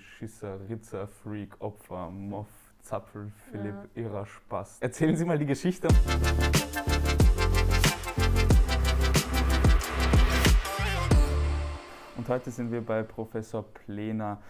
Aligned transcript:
Schisser, 0.00 0.58
Ritzer, 0.68 1.08
Freak, 1.08 1.60
Opfer, 1.60 2.10
Moff, 2.10 2.48
Zapfel, 2.82 3.32
Philipp, 3.50 3.74
ja. 3.94 4.02
Irrer, 4.02 4.26
Spaß. 4.26 4.78
Erzählen 4.80 5.16
Sie 5.16 5.24
mal 5.24 5.38
die 5.38 5.46
Geschichte. 5.46 5.88
Und 12.16 12.28
heute 12.28 12.50
sind 12.50 12.72
wir 12.72 12.80
bei 12.80 13.02
Professor 13.02 13.62
Plener, 13.62 14.40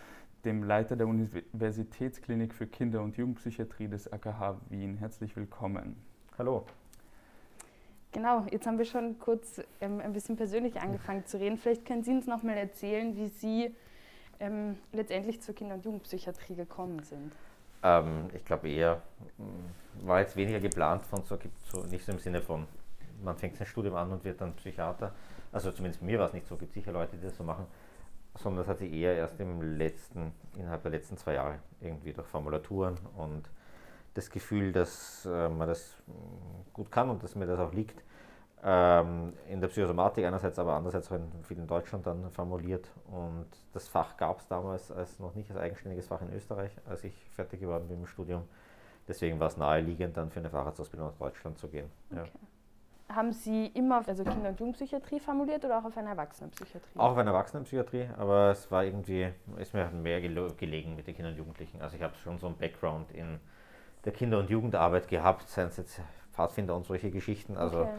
dem 0.44 0.62
Leiter 0.62 0.96
der 0.96 1.06
Universitätsklinik 1.06 2.54
für 2.54 2.66
Kinder- 2.66 3.02
und 3.02 3.16
Jugendpsychiatrie 3.16 3.88
des 3.88 4.12
AKH 4.12 4.60
Wien. 4.70 4.96
Herzlich 4.96 5.36
willkommen. 5.36 5.96
Hallo. 6.38 6.64
Genau, 8.12 8.46
jetzt 8.50 8.66
haben 8.66 8.78
wir 8.78 8.86
schon 8.86 9.18
kurz 9.18 9.60
ähm, 9.82 10.00
ein 10.00 10.14
bisschen 10.14 10.36
persönlich 10.36 10.80
angefangen 10.80 11.26
zu 11.26 11.38
reden. 11.38 11.58
Vielleicht 11.58 11.84
können 11.84 12.02
Sie 12.02 12.12
uns 12.12 12.26
noch 12.26 12.42
mal 12.42 12.56
erzählen, 12.56 13.14
wie 13.14 13.28
Sie 13.28 13.74
ähm, 14.40 14.76
letztendlich 14.92 15.40
zur 15.40 15.54
Kinder- 15.54 15.74
und 15.74 15.84
Jugendpsychiatrie 15.84 16.54
gekommen 16.54 17.02
sind. 17.02 17.32
Ähm, 17.82 18.28
ich 18.34 18.44
glaube 18.44 18.68
eher, 18.68 19.02
mm, 19.38 20.06
war 20.06 20.20
jetzt 20.20 20.36
weniger 20.36 20.60
geplant 20.60 21.02
von 21.02 21.24
so, 21.24 21.38
so, 21.70 21.84
nicht 21.84 22.04
so 22.04 22.12
im 22.12 22.18
Sinne 22.18 22.40
von, 22.42 22.66
man 23.22 23.36
fängt 23.36 23.56
sein 23.56 23.66
Studium 23.66 23.94
an 23.94 24.12
und 24.12 24.24
wird 24.24 24.40
dann 24.40 24.54
Psychiater. 24.54 25.12
Also 25.52 25.70
zumindest 25.72 26.02
mir 26.02 26.18
war 26.18 26.26
es 26.26 26.32
nicht 26.32 26.46
so, 26.46 26.56
gibt 26.56 26.72
sicher 26.72 26.92
Leute, 26.92 27.16
die 27.16 27.22
das 27.22 27.36
so 27.36 27.44
machen, 27.44 27.66
sondern 28.34 28.64
das 28.64 28.68
hat 28.68 28.78
sich 28.78 28.92
eher 28.92 29.14
erst 29.14 29.40
im 29.40 29.78
letzten, 29.78 30.32
innerhalb 30.56 30.82
der 30.82 30.90
letzten 30.90 31.16
zwei 31.16 31.34
Jahre 31.34 31.58
irgendwie 31.80 32.12
durch 32.12 32.26
Formulaturen 32.26 32.98
und 33.16 33.48
das 34.14 34.30
Gefühl, 34.30 34.72
dass 34.72 35.26
äh, 35.26 35.48
man 35.48 35.68
das 35.68 35.94
mm, 36.06 36.72
gut 36.72 36.90
kann 36.90 37.10
und 37.10 37.22
dass 37.22 37.34
mir 37.34 37.46
das 37.46 37.58
auch 37.58 37.72
liegt, 37.72 38.02
ähm, 38.62 39.34
in 39.48 39.60
der 39.60 39.68
Psychosomatik 39.68 40.24
einerseits, 40.24 40.58
aber 40.58 40.74
andererseits 40.74 41.10
auch 41.10 41.16
in, 41.16 41.30
viel 41.44 41.58
in 41.58 41.66
Deutschland 41.66 42.06
dann 42.06 42.30
formuliert. 42.30 42.90
Und 43.06 43.46
das 43.72 43.88
Fach 43.88 44.16
gab 44.16 44.40
es 44.40 44.48
damals 44.48 44.90
als 44.90 45.18
noch 45.18 45.34
nicht 45.34 45.50
als 45.50 45.60
eigenständiges 45.60 46.08
Fach 46.08 46.22
in 46.22 46.32
Österreich, 46.32 46.72
als 46.88 47.04
ich 47.04 47.14
fertig 47.34 47.60
geworden 47.60 47.86
bin 47.88 48.00
im 48.00 48.06
Studium. 48.06 48.42
Deswegen 49.06 49.38
war 49.38 49.48
es 49.48 49.56
naheliegend, 49.56 50.16
dann 50.16 50.30
für 50.30 50.40
eine 50.40 50.50
Facharztausbildung 50.50 51.08
nach 51.08 51.16
Deutschland 51.16 51.58
zu 51.58 51.68
gehen. 51.68 51.90
Okay. 52.10 52.22
Ja. 53.08 53.14
Haben 53.14 53.32
Sie 53.32 53.66
immer 53.66 54.02
also 54.04 54.24
Kinder- 54.24 54.48
und 54.48 54.58
Jugendpsychiatrie 54.58 55.20
formuliert 55.20 55.64
oder 55.64 55.78
auch 55.78 55.84
auf 55.84 55.96
einer 55.96 56.10
Erwachsenenpsychiatrie? 56.10 56.98
Auch 56.98 57.12
auf 57.12 57.18
einer 57.18 57.30
Erwachsenenpsychiatrie, 57.30 58.08
aber 58.18 58.50
es 58.50 58.68
war 58.72 58.82
irgendwie, 58.82 59.28
ist 59.58 59.74
mir 59.74 59.88
mehr 59.90 60.20
gelegen 60.20 60.96
mit 60.96 61.06
den 61.06 61.14
Kindern 61.14 61.34
und 61.34 61.38
Jugendlichen. 61.38 61.80
Also 61.80 61.96
ich 61.96 62.02
habe 62.02 62.16
schon 62.16 62.38
so 62.38 62.48
einen 62.48 62.56
Background 62.56 63.12
in 63.12 63.38
der 64.04 64.12
Kinder- 64.12 64.40
und 64.40 64.50
Jugendarbeit 64.50 65.06
gehabt, 65.06 65.48
seien 65.48 65.68
es 65.68 65.76
jetzt 65.76 66.00
Pfadfinder 66.32 66.74
und 66.74 66.84
solche 66.84 67.12
Geschichten. 67.12 67.56
Also 67.56 67.82
okay 67.82 67.92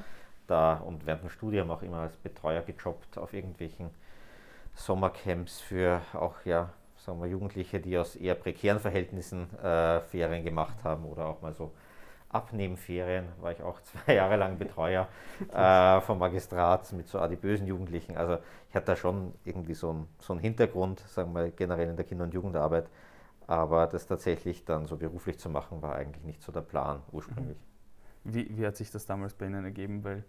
da 0.47 0.75
und 0.75 1.05
während 1.05 1.23
dem 1.23 1.29
Studium 1.29 1.71
auch 1.71 1.81
immer 1.81 1.99
als 1.99 2.15
Betreuer 2.17 2.61
gejobbt 2.61 3.17
auf 3.17 3.33
irgendwelchen 3.33 3.89
Sommercamps 4.75 5.59
für 5.59 6.01
auch 6.13 6.35
ja, 6.45 6.69
sagen 6.97 7.19
wir, 7.21 7.27
Jugendliche, 7.27 7.79
die 7.79 7.97
aus 7.97 8.15
eher 8.15 8.35
prekären 8.35 8.79
Verhältnissen 8.79 9.47
äh, 9.59 10.01
Ferien 10.01 10.43
gemacht 10.43 10.83
haben 10.83 11.05
oder 11.05 11.25
auch 11.25 11.41
mal 11.41 11.53
so 11.53 11.71
Abnehmferien, 12.29 13.25
war 13.39 13.51
ich 13.51 13.61
auch 13.61 13.81
zwei 14.05 14.15
Jahre 14.15 14.35
lang 14.35 14.57
Betreuer 14.57 15.07
äh, 15.53 16.01
vom 16.01 16.19
Magistrat 16.19 16.91
mit 16.93 17.07
so 17.07 17.19
adipösen 17.19 17.67
Jugendlichen. 17.67 18.17
Also 18.17 18.37
ich 18.69 18.75
hatte 18.75 18.87
da 18.87 18.95
schon 18.95 19.33
irgendwie 19.45 19.73
so 19.73 19.89
einen 19.89 20.07
so 20.19 20.37
Hintergrund, 20.37 20.99
sagen 20.99 21.33
wir 21.33 21.49
generell 21.51 21.89
in 21.89 21.95
der 21.95 22.05
Kinder- 22.05 22.25
und 22.25 22.33
Jugendarbeit, 22.33 22.89
aber 23.47 23.87
das 23.87 24.05
tatsächlich 24.05 24.65
dann 24.65 24.85
so 24.85 24.97
beruflich 24.97 25.39
zu 25.39 25.49
machen, 25.49 25.81
war 25.81 25.95
eigentlich 25.95 26.23
nicht 26.25 26.41
so 26.41 26.51
der 26.51 26.61
Plan 26.61 27.01
ursprünglich. 27.11 27.57
Wie, 28.25 28.57
wie 28.57 28.67
hat 28.67 28.75
sich 28.75 28.91
das 28.91 29.05
damals 29.05 29.33
bei 29.33 29.45
Ihnen 29.45 29.63
ergeben? 29.63 30.03
Weil 30.03 30.25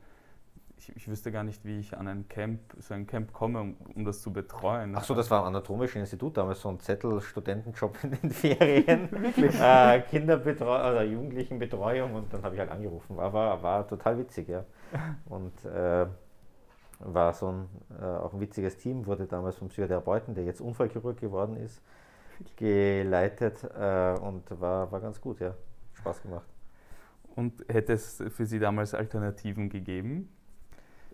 ich, 0.78 0.94
ich, 0.96 1.08
wüsste 1.08 1.32
gar 1.32 1.42
nicht, 1.42 1.64
wie 1.64 1.78
ich 1.78 1.96
an 1.96 2.06
ein 2.06 2.28
Camp, 2.28 2.60
so 2.78 2.94
ein 2.94 3.06
Camp 3.06 3.32
komme, 3.32 3.60
um, 3.60 3.76
um 3.94 4.04
das 4.04 4.22
zu 4.22 4.32
betreuen. 4.32 4.94
Ach 4.96 5.04
so, 5.04 5.14
das 5.14 5.30
war 5.30 5.40
am 5.40 5.48
Anatomischen 5.48 6.00
Institut 6.00 6.36
damals 6.36 6.60
so 6.60 6.68
ein 6.68 6.78
Zettel, 6.80 7.20
Studentenjob 7.20 7.96
in 8.04 8.10
den 8.12 8.30
Ferien, 8.30 9.08
äh, 9.36 10.00
Kinderbetreuung 10.02 10.80
oder 10.80 11.02
Jugendlichenbetreuung 11.02 12.14
und 12.14 12.32
dann 12.32 12.42
habe 12.42 12.54
ich 12.54 12.60
halt 12.60 12.70
angerufen. 12.70 13.16
War, 13.16 13.32
war, 13.32 13.62
war 13.62 13.88
total 13.88 14.18
witzig, 14.18 14.48
ja. 14.48 14.64
Und 15.26 15.64
äh, 15.64 16.06
war 17.00 17.32
so 17.32 17.48
ein, 17.52 17.68
äh, 18.00 18.04
auch 18.04 18.32
ein 18.32 18.40
witziges 18.40 18.76
Team, 18.76 19.06
wurde 19.06 19.26
damals 19.26 19.56
vom 19.56 19.68
Psychotherapeuten, 19.68 20.34
der 20.34 20.44
jetzt 20.44 20.60
Unfallchirurg 20.60 21.18
geworden 21.18 21.56
ist, 21.56 21.82
geleitet 22.56 23.64
äh, 23.64 24.14
und 24.20 24.44
war, 24.60 24.90
war 24.92 25.00
ganz 25.00 25.20
gut, 25.20 25.40
ja. 25.40 25.54
Spaß 25.94 26.22
gemacht. 26.22 26.46
Und 27.34 27.64
hätte 27.68 27.92
es 27.92 28.22
für 28.30 28.46
Sie 28.46 28.58
damals 28.58 28.94
Alternativen 28.94 29.68
gegeben? 29.68 30.28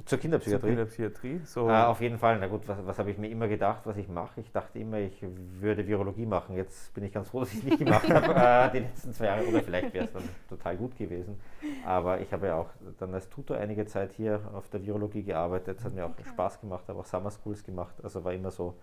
Zur 0.04 0.18
Kinderpsychiatrie? 0.18 0.60
Zur 0.60 0.70
Kinderpsychiatrie, 0.70 1.40
so. 1.44 1.68
Ah, 1.68 1.86
auf 1.86 2.00
jeden 2.00 2.18
Fall. 2.18 2.38
Na 2.40 2.48
gut, 2.48 2.66
was, 2.66 2.84
was 2.84 2.98
habe 2.98 3.12
ich 3.12 3.18
mir 3.18 3.28
immer 3.28 3.46
gedacht, 3.46 3.82
was 3.84 3.96
ich 3.96 4.08
mache? 4.08 4.40
Ich 4.40 4.50
dachte 4.50 4.80
immer, 4.80 4.98
ich 4.98 5.24
würde 5.60 5.86
Virologie 5.86 6.26
machen. 6.26 6.56
Jetzt 6.56 6.92
bin 6.94 7.04
ich 7.04 7.12
ganz 7.12 7.28
froh, 7.28 7.40
dass 7.40 7.52
ich 7.52 7.58
es 7.58 7.64
nicht 7.64 7.78
gemacht 7.78 8.08
habe, 8.10 8.34
äh, 8.34 8.72
die 8.72 8.78
letzten 8.80 9.12
zwei 9.12 9.26
Jahre. 9.26 9.46
Oder 9.46 9.62
vielleicht 9.62 9.94
wäre 9.94 10.06
es 10.06 10.12
dann 10.12 10.24
total 10.48 10.76
gut 10.76 10.96
gewesen. 10.98 11.40
Aber 11.86 12.20
ich 12.20 12.32
habe 12.32 12.48
ja 12.48 12.56
auch 12.56 12.70
dann 12.98 13.14
als 13.14 13.28
Tutor 13.28 13.56
einige 13.56 13.86
Zeit 13.86 14.12
hier 14.12 14.40
auf 14.52 14.68
der 14.68 14.84
Virologie 14.84 15.22
gearbeitet. 15.22 15.78
Es 15.78 15.84
hat 15.84 15.94
mir 15.94 16.04
auch 16.04 16.10
okay. 16.10 16.28
Spaß 16.28 16.60
gemacht, 16.60 16.88
habe 16.88 16.98
auch 16.98 17.06
Summer 17.06 17.30
Schools 17.30 17.62
gemacht. 17.62 17.94
Also 18.02 18.24
war 18.24 18.32
immer 18.32 18.50
so 18.50 18.74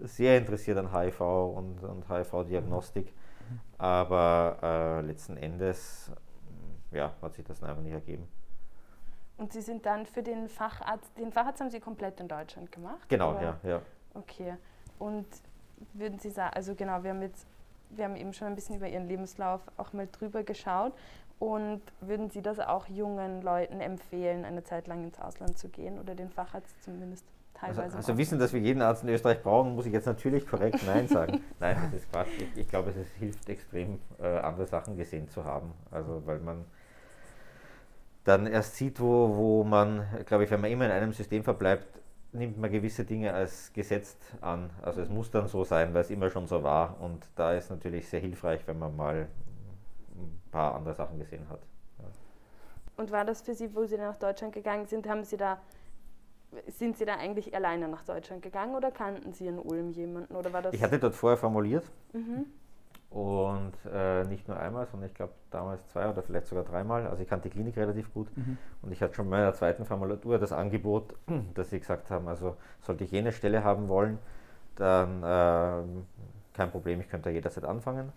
sehr 0.00 0.36
interessiert 0.36 0.76
an 0.76 0.92
HIV 0.92 1.20
und, 1.20 1.82
und 1.82 2.08
HIV-Diagnostik. 2.10 3.06
Mhm. 3.06 3.60
Aber 3.78 4.58
äh, 4.62 5.00
letzten 5.00 5.38
Endes 5.38 6.12
ja, 6.92 7.14
hat 7.22 7.34
sich 7.34 7.44
das 7.44 7.62
einfach 7.62 7.82
nicht 7.82 7.94
ergeben. 7.94 8.28
Und 9.40 9.54
Sie 9.54 9.62
sind 9.62 9.86
dann 9.86 10.04
für 10.04 10.22
den 10.22 10.50
Facharzt, 10.50 11.16
den 11.16 11.32
Facharzt 11.32 11.62
haben 11.62 11.70
Sie 11.70 11.80
komplett 11.80 12.20
in 12.20 12.28
Deutschland 12.28 12.70
gemacht? 12.70 13.08
Genau, 13.08 13.30
oder? 13.30 13.58
ja, 13.62 13.70
ja. 13.70 13.82
Okay. 14.12 14.54
Und 14.98 15.24
würden 15.94 16.18
Sie 16.18 16.28
sagen, 16.28 16.52
also 16.54 16.74
genau, 16.74 17.02
wir 17.02 17.10
haben 17.10 17.22
jetzt, 17.22 17.46
wir 17.88 18.04
haben 18.04 18.16
eben 18.16 18.34
schon 18.34 18.48
ein 18.48 18.54
bisschen 18.54 18.76
über 18.76 18.86
Ihren 18.86 19.08
Lebenslauf 19.08 19.62
auch 19.78 19.94
mal 19.94 20.06
drüber 20.12 20.42
geschaut. 20.42 20.92
Und 21.38 21.80
würden 22.02 22.28
Sie 22.28 22.42
das 22.42 22.60
auch 22.60 22.86
jungen 22.88 23.40
Leuten 23.40 23.80
empfehlen, 23.80 24.44
eine 24.44 24.62
Zeit 24.62 24.86
lang 24.86 25.04
ins 25.04 25.18
Ausland 25.18 25.56
zu 25.56 25.70
gehen 25.70 25.98
oder 25.98 26.14
den 26.14 26.28
Facharzt 26.28 26.82
zumindest 26.82 27.24
teilweise? 27.54 27.80
Also, 27.80 27.96
also 27.96 28.18
wissen, 28.18 28.38
dass 28.38 28.52
wir 28.52 28.60
jeden 28.60 28.82
Arzt 28.82 29.04
in 29.04 29.08
Österreich 29.08 29.42
brauchen, 29.42 29.74
muss 29.74 29.86
ich 29.86 29.92
jetzt 29.94 30.04
natürlich 30.04 30.46
korrekt 30.46 30.84
Nein 30.84 31.08
sagen. 31.08 31.42
Nein, 31.60 31.78
das 31.84 32.02
ist 32.02 32.12
Quatsch. 32.12 32.28
Ich, 32.38 32.60
ich 32.60 32.68
glaube, 32.68 32.90
es 32.90 33.08
hilft 33.18 33.48
extrem, 33.48 34.00
äh, 34.18 34.26
andere 34.40 34.66
Sachen 34.66 34.98
gesehen 34.98 35.30
zu 35.30 35.46
haben. 35.46 35.72
Also 35.90 36.26
weil 36.26 36.40
man 36.40 36.66
dann 38.24 38.46
erst 38.46 38.76
sieht, 38.76 39.00
wo, 39.00 39.36
wo 39.36 39.64
man, 39.64 40.06
glaube 40.26 40.44
ich, 40.44 40.50
wenn 40.50 40.60
man 40.60 40.70
immer 40.70 40.86
in 40.86 40.90
einem 40.90 41.12
System 41.12 41.42
verbleibt, 41.42 42.00
nimmt 42.32 42.58
man 42.58 42.70
gewisse 42.70 43.04
Dinge 43.04 43.32
als 43.32 43.72
gesetzt 43.72 44.18
an. 44.40 44.70
Also 44.82 45.00
es 45.00 45.08
muss 45.08 45.30
dann 45.30 45.48
so 45.48 45.64
sein, 45.64 45.92
weil 45.94 46.02
es 46.02 46.10
immer 46.10 46.30
schon 46.30 46.46
so 46.46 46.62
war. 46.62 47.00
Und 47.00 47.26
da 47.34 47.54
ist 47.54 47.70
natürlich 47.70 48.08
sehr 48.08 48.20
hilfreich, 48.20 48.66
wenn 48.66 48.78
man 48.78 48.94
mal 48.94 49.26
ein 50.14 50.40
paar 50.50 50.74
andere 50.74 50.94
Sachen 50.94 51.18
gesehen 51.18 51.48
hat. 51.48 51.60
Ja. 51.98 52.04
Und 52.96 53.10
war 53.10 53.24
das 53.24 53.42
für 53.42 53.54
Sie, 53.54 53.74
wo 53.74 53.84
Sie 53.84 53.96
nach 53.96 54.16
Deutschland 54.16 54.52
gegangen 54.52 54.86
sind, 54.86 55.08
haben 55.08 55.24
Sie 55.24 55.36
da, 55.36 55.58
sind 56.68 56.98
Sie 56.98 57.04
da 57.04 57.16
eigentlich 57.16 57.54
alleine 57.54 57.88
nach 57.88 58.04
Deutschland 58.04 58.42
gegangen 58.42 58.74
oder 58.74 58.90
kannten 58.90 59.32
Sie 59.32 59.46
in 59.46 59.58
Ulm 59.58 59.90
jemanden? 59.90 60.36
Oder 60.36 60.52
war 60.52 60.62
das 60.62 60.74
ich 60.74 60.82
hatte 60.82 60.98
dort 60.98 61.16
vorher 61.16 61.38
formuliert. 61.38 61.84
Mhm. 62.12 62.46
Und 63.10 63.72
äh, 63.92 64.22
nicht 64.24 64.46
nur 64.46 64.58
einmal, 64.58 64.86
sondern 64.86 65.08
ich 65.08 65.14
glaube 65.14 65.32
damals 65.50 65.84
zwei 65.88 66.08
oder 66.08 66.22
vielleicht 66.22 66.46
sogar 66.46 66.62
dreimal. 66.62 67.08
Also 67.08 67.22
ich 67.22 67.28
kannte 67.28 67.48
die 67.48 67.54
Klinik 67.54 67.76
relativ 67.76 68.12
gut. 68.14 68.28
Mhm. 68.36 68.56
Und 68.82 68.92
ich 68.92 69.02
hatte 69.02 69.14
schon 69.14 69.28
bei 69.28 69.38
meiner 69.38 69.52
zweiten 69.52 69.84
Formulatur 69.84 70.38
das 70.38 70.52
Angebot, 70.52 71.14
dass 71.54 71.70
sie 71.70 71.80
gesagt 71.80 72.10
haben, 72.10 72.28
also 72.28 72.56
sollte 72.80 73.02
ich 73.02 73.10
jene 73.10 73.32
Stelle 73.32 73.64
haben 73.64 73.88
wollen, 73.88 74.18
dann 74.76 75.22
äh, 75.24 75.82
kein 76.54 76.70
Problem, 76.70 77.00
ich 77.00 77.08
könnte 77.08 77.30
jederzeit 77.30 77.64
anfangen. 77.64 78.12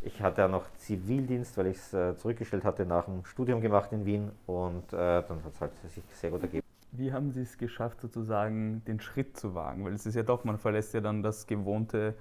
Ich 0.00 0.22
hatte 0.22 0.42
ja 0.42 0.48
noch 0.48 0.66
Zivildienst, 0.76 1.56
weil 1.56 1.68
ich 1.68 1.78
es 1.78 1.94
äh, 1.94 2.16
zurückgestellt 2.16 2.64
hatte, 2.64 2.86
nach 2.86 3.06
dem 3.06 3.24
Studium 3.24 3.60
gemacht 3.60 3.90
in 3.92 4.04
Wien 4.04 4.30
und 4.46 4.92
äh, 4.92 5.22
dann 5.22 5.42
hat 5.42 5.54
es 5.54 5.60
halt 5.60 5.72
sich 5.88 6.04
sehr 6.12 6.30
gut 6.30 6.42
ergeben. 6.42 6.64
Wie 6.92 7.12
haben 7.12 7.32
Sie 7.32 7.40
es 7.40 7.58
geschafft, 7.58 8.00
sozusagen 8.00 8.84
den 8.84 9.00
Schritt 9.00 9.36
zu 9.36 9.56
wagen? 9.56 9.84
Weil 9.84 9.94
es 9.94 10.06
ist 10.06 10.14
ja 10.14 10.22
doch, 10.22 10.44
man 10.44 10.58
verlässt 10.58 10.94
ja 10.94 11.00
dann 11.00 11.24
das 11.24 11.46
gewohnte 11.48 12.14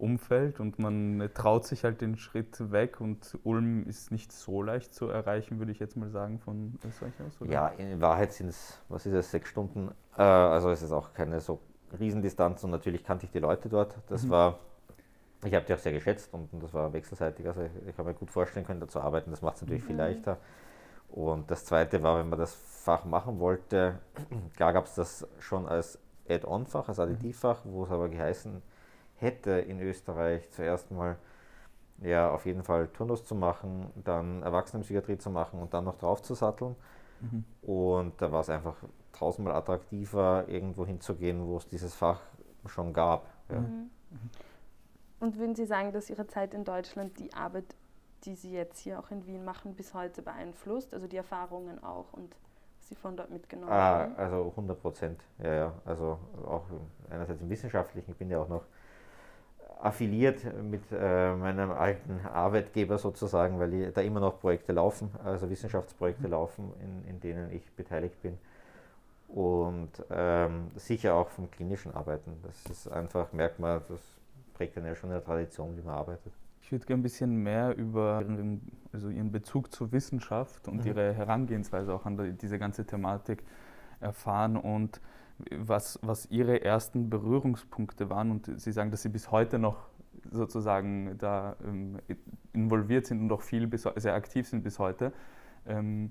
Umfeld 0.00 0.60
und 0.60 0.78
man 0.78 1.30
traut 1.34 1.66
sich 1.66 1.84
halt 1.84 2.00
den 2.00 2.16
Schritt 2.16 2.72
weg 2.72 3.00
und 3.00 3.38
Ulm 3.44 3.86
ist 3.86 4.10
nicht 4.10 4.32
so 4.32 4.62
leicht 4.62 4.94
zu 4.94 5.08
erreichen, 5.08 5.58
würde 5.58 5.72
ich 5.72 5.78
jetzt 5.78 5.96
mal 5.96 6.10
sagen, 6.10 6.38
von 6.38 6.78
Österreich 6.86 7.12
aus. 7.26 7.40
Oder? 7.40 7.50
Ja, 7.50 7.68
in 7.68 8.00
Wahrheit 8.00 8.32
sind 8.32 8.48
es, 8.48 8.80
was 8.88 9.06
ist 9.06 9.14
es, 9.14 9.30
sechs 9.30 9.48
Stunden. 9.48 9.90
Äh, 10.16 10.22
also 10.22 10.70
es 10.70 10.82
ist 10.82 10.92
auch 10.92 11.12
keine 11.12 11.40
so 11.40 11.60
Riesendistanz 11.98 12.64
und 12.64 12.70
natürlich 12.70 13.04
kannte 13.04 13.26
ich 13.26 13.32
die 13.32 13.38
Leute 13.38 13.68
dort. 13.68 13.96
Das 14.08 14.24
mhm. 14.24 14.30
war, 14.30 14.58
ich 15.44 15.54
habe 15.54 15.64
die 15.66 15.74
auch 15.74 15.78
sehr 15.78 15.92
geschätzt 15.92 16.32
und, 16.32 16.52
und 16.52 16.62
das 16.62 16.72
war 16.72 16.92
wechselseitig. 16.92 17.46
Also 17.46 17.62
ich, 17.62 17.70
ich 17.88 17.98
habe 17.98 18.08
mir 18.08 18.14
gut 18.14 18.30
vorstellen 18.30 18.66
können, 18.66 18.80
da 18.80 18.88
zu 18.88 19.00
arbeiten. 19.00 19.30
Das 19.30 19.42
macht 19.42 19.56
es 19.56 19.62
natürlich 19.62 19.82
mhm. 19.84 19.88
viel 19.88 19.96
leichter. 19.96 20.38
Und 21.08 21.50
das 21.50 21.64
Zweite 21.64 22.02
war, 22.02 22.18
wenn 22.18 22.28
man 22.28 22.38
das 22.38 22.54
Fach 22.54 23.04
machen 23.04 23.40
wollte, 23.40 23.98
klar 24.56 24.72
gab 24.72 24.86
es 24.86 24.94
das 24.94 25.26
schon 25.40 25.66
als 25.66 25.98
Add-on-Fach, 26.28 26.88
als 26.88 27.00
Additivfach, 27.00 27.62
wo 27.64 27.84
es 27.84 27.90
aber 27.90 28.08
geheißen 28.08 28.62
hätte 29.20 29.52
in 29.52 29.80
Österreich 29.80 30.50
zuerst 30.50 30.90
mal 30.90 31.16
ja, 32.02 32.30
auf 32.30 32.46
jeden 32.46 32.62
Fall 32.62 32.88
Turnus 32.88 33.24
zu 33.24 33.34
machen, 33.34 33.90
dann 34.04 34.42
Erwachsenenpsychiatrie 34.42 35.18
zu 35.18 35.30
machen 35.30 35.60
und 35.60 35.74
dann 35.74 35.84
noch 35.84 35.98
drauf 35.98 36.22
zu 36.22 36.34
satteln. 36.34 36.74
Mhm. 37.20 37.44
Und 37.62 38.22
da 38.22 38.32
war 38.32 38.40
es 38.40 38.50
einfach 38.50 38.76
tausendmal 39.12 39.54
attraktiver, 39.54 40.44
irgendwo 40.48 40.86
hinzugehen, 40.86 41.46
wo 41.46 41.58
es 41.58 41.68
dieses 41.68 41.94
Fach 41.94 42.20
schon 42.66 42.92
gab. 42.92 43.26
Ja. 43.50 43.60
Mhm. 43.60 43.90
mhm. 44.10 44.30
Und 45.20 45.36
würden 45.36 45.54
Sie 45.54 45.66
sagen, 45.66 45.92
dass 45.92 46.08
Ihre 46.08 46.26
Zeit 46.26 46.54
in 46.54 46.64
Deutschland 46.64 47.18
die 47.18 47.34
Arbeit, 47.34 47.76
die 48.24 48.34
Sie 48.34 48.52
jetzt 48.52 48.78
hier 48.78 48.98
auch 48.98 49.10
in 49.10 49.26
Wien 49.26 49.44
machen, 49.44 49.74
bis 49.74 49.92
heute 49.92 50.22
beeinflusst? 50.22 50.94
Also 50.94 51.06
die 51.06 51.18
Erfahrungen 51.18 51.82
auch 51.84 52.14
und 52.14 52.34
was 52.78 52.88
Sie 52.88 52.94
von 52.94 53.18
dort 53.18 53.30
mitgenommen 53.30 53.70
ah, 53.70 53.98
haben? 53.98 54.16
Also 54.16 54.48
100 54.48 54.80
Prozent, 54.80 55.20
ja, 55.42 55.52
ja. 55.52 55.74
Also 55.84 56.18
auch 56.46 56.64
einerseits 57.10 57.42
im 57.42 57.50
Wissenschaftlichen, 57.50 58.12
ich 58.12 58.16
bin 58.16 58.30
ja 58.30 58.40
auch 58.40 58.48
noch 58.48 58.64
affiliiert 59.82 60.44
mit 60.62 60.82
äh, 60.92 61.34
meinem 61.34 61.70
alten 61.70 62.20
Arbeitgeber 62.26 62.98
sozusagen, 62.98 63.58
weil 63.58 63.70
die, 63.70 63.92
da 63.92 64.00
immer 64.00 64.20
noch 64.20 64.40
Projekte 64.40 64.72
laufen, 64.72 65.10
also 65.24 65.48
Wissenschaftsprojekte 65.48 66.26
mhm. 66.26 66.30
laufen, 66.30 66.72
in, 66.80 67.10
in 67.10 67.20
denen 67.20 67.50
ich 67.52 67.70
beteiligt 67.72 68.20
bin. 68.22 68.38
Und 69.28 69.90
ähm, 70.10 70.68
sicher 70.74 71.14
auch 71.14 71.28
vom 71.28 71.50
klinischen 71.50 71.94
Arbeiten. 71.94 72.32
Das 72.42 72.66
ist 72.66 72.88
einfach, 72.88 73.32
merkt 73.32 73.60
man, 73.60 73.80
das 73.88 74.00
prägt 74.54 74.76
dann 74.76 74.84
ja 74.84 74.94
schon 74.94 75.10
eine 75.10 75.22
Tradition, 75.22 75.76
wie 75.76 75.82
man 75.82 75.94
arbeitet. 75.94 76.32
Ich 76.62 76.72
würde 76.72 76.84
gerne 76.84 77.00
ein 77.00 77.02
bisschen 77.02 77.36
mehr 77.36 77.76
über 77.76 78.22
ihren, 78.22 78.60
also 78.92 79.08
ihren 79.08 79.32
Bezug 79.32 79.72
zur 79.72 79.92
Wissenschaft 79.92 80.68
und 80.68 80.80
mhm. 80.80 80.86
ihre 80.86 81.12
Herangehensweise 81.14 81.94
auch 81.94 82.06
an 82.06 82.16
die, 82.16 82.32
diese 82.32 82.58
ganze 82.58 82.84
Thematik 82.84 83.42
erfahren 84.00 84.56
und 84.56 85.00
was, 85.56 85.98
was 86.02 86.26
Ihre 86.30 86.62
ersten 86.62 87.10
Berührungspunkte 87.10 88.10
waren. 88.10 88.30
Und 88.30 88.60
Sie 88.60 88.72
sagen, 88.72 88.90
dass 88.90 89.02
Sie 89.02 89.08
bis 89.08 89.30
heute 89.30 89.58
noch 89.58 89.88
sozusagen 90.30 91.16
da 91.18 91.56
ähm, 91.64 91.98
involviert 92.52 93.06
sind 93.06 93.20
und 93.20 93.32
auch 93.32 93.42
viel 93.42 93.66
bis, 93.66 93.88
sehr 93.96 94.14
aktiv 94.14 94.46
sind 94.48 94.62
bis 94.62 94.78
heute. 94.78 95.12
Ähm, 95.66 96.10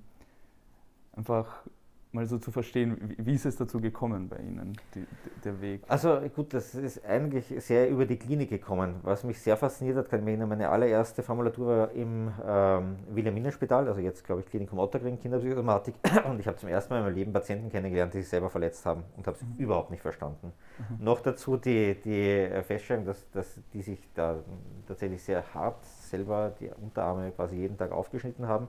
einfach 1.14 1.64
mal 2.12 2.26
so 2.26 2.40
zu 2.40 2.52
verstehen, 2.52 3.16
wie, 3.18 3.34
ist 3.34 3.46
es 3.46 3.56
dazu 3.56 3.80
gekommen 3.80 4.30
bei 4.30 4.38
Ihnen, 4.38 4.76
die, 4.96 5.06
der 5.44 5.62
Weg? 5.62 5.84
Also 5.88 6.20
gut, 6.36 6.54
das 6.54 6.74
ist 6.74 7.06
eigentlich 7.06 7.54
sehr 7.64 7.88
über 7.90 8.06
die 8.06 8.18
Klinik 8.18 8.50
gekommen. 8.50 8.96
Was 9.04 9.24
mich 9.24 9.40
sehr 9.40 9.56
fasziniert 9.58 9.98
hat, 9.98 10.10
kann 10.10 10.20
ich 10.20 10.26
mich 10.26 10.32
erinnern, 10.32 10.50
meine 10.50 10.70
allererste 10.70 11.22
Formulatur 11.22 11.68
war 11.68 11.92
im 11.92 12.32
ähm, 12.44 12.96
Wilhelmina-Spital, 13.12 13.88
also 13.88 14.02
jetzt 14.02 14.24
glaube 14.24 14.42
ich 14.42 14.48
Klinikum 14.48 14.80
Ottergring, 14.80 15.20
Kinderpsychosomatik. 15.20 15.96
Und 16.28 16.40
ich 16.40 16.48
habe 16.48 16.58
zum 16.58 16.70
ersten 16.70 16.94
Mal 16.94 17.00
in 17.00 17.06
meinem 17.06 17.16
Leben 17.16 17.32
Patienten 17.32 17.70
kennengelernt, 17.70 18.14
die 18.14 18.22
sich 18.22 18.30
selber 18.30 18.50
verletzt 18.50 18.86
haben 18.86 19.04
und 19.16 19.28
habe 19.28 19.38
es 19.38 19.44
mhm. 19.44 19.56
überhaupt 19.58 19.92
nicht 19.92 20.02
verstanden. 20.02 20.52
Mhm. 20.78 21.06
Noch 21.06 21.20
dazu 21.22 21.58
die, 21.58 21.94
die 21.94 22.50
Feststellung, 22.64 23.06
dass, 23.06 23.30
dass 23.32 23.60
die 23.72 23.84
sich 23.84 24.00
da 24.16 24.40
tatsächlich 24.88 25.22
sehr 25.22 25.44
hart 25.54 25.86
selber 25.86 26.56
die 26.60 26.72
Unterarme 26.82 27.32
quasi 27.32 27.58
jeden 27.58 27.78
Tag 27.78 27.92
aufgeschnitten 27.92 28.48
haben. 28.48 28.68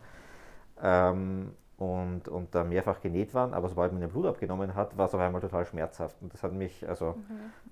Ähm, 0.82 1.52
und, 1.80 2.28
und 2.28 2.54
da 2.54 2.62
mehrfach 2.62 3.00
genäht 3.00 3.32
waren, 3.32 3.54
aber 3.54 3.70
sobald 3.70 3.92
man 3.92 4.02
den 4.02 4.10
Blut 4.10 4.26
abgenommen 4.26 4.74
hat, 4.74 4.98
war 4.98 5.06
es 5.06 5.14
auf 5.14 5.20
einmal 5.20 5.40
total 5.40 5.64
schmerzhaft. 5.64 6.14
Und 6.20 6.32
das 6.32 6.42
hat 6.42 6.52
mich 6.52 6.86
also 6.86 7.14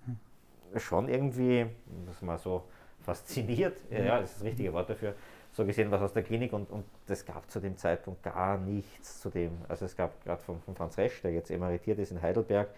mhm. 0.06 0.78
schon 0.80 1.10
irgendwie, 1.10 1.66
das 2.06 2.22
mal 2.22 2.38
so 2.38 2.64
fasziniert, 3.02 3.76
ja, 3.90 3.98
ja, 3.98 4.20
das 4.20 4.30
ist 4.30 4.36
das 4.38 4.44
richtige 4.44 4.72
Wort 4.72 4.88
dafür, 4.88 5.14
so 5.52 5.66
gesehen 5.66 5.90
was 5.90 6.00
aus 6.00 6.14
der 6.14 6.22
Klinik 6.22 6.54
und, 6.54 6.70
und 6.70 6.86
das 7.06 7.26
gab 7.26 7.50
zu 7.50 7.60
dem 7.60 7.76
Zeitpunkt 7.76 8.22
gar 8.22 8.56
nichts 8.56 9.20
zu 9.20 9.28
dem. 9.28 9.52
Also 9.68 9.84
es 9.84 9.94
gab 9.94 10.24
gerade 10.24 10.42
von, 10.42 10.58
von 10.62 10.74
Franz 10.74 10.96
Resch, 10.96 11.20
der 11.20 11.32
jetzt 11.32 11.50
emeritiert 11.50 11.98
ist 11.98 12.10
in 12.10 12.22
Heidelberg, 12.22 12.70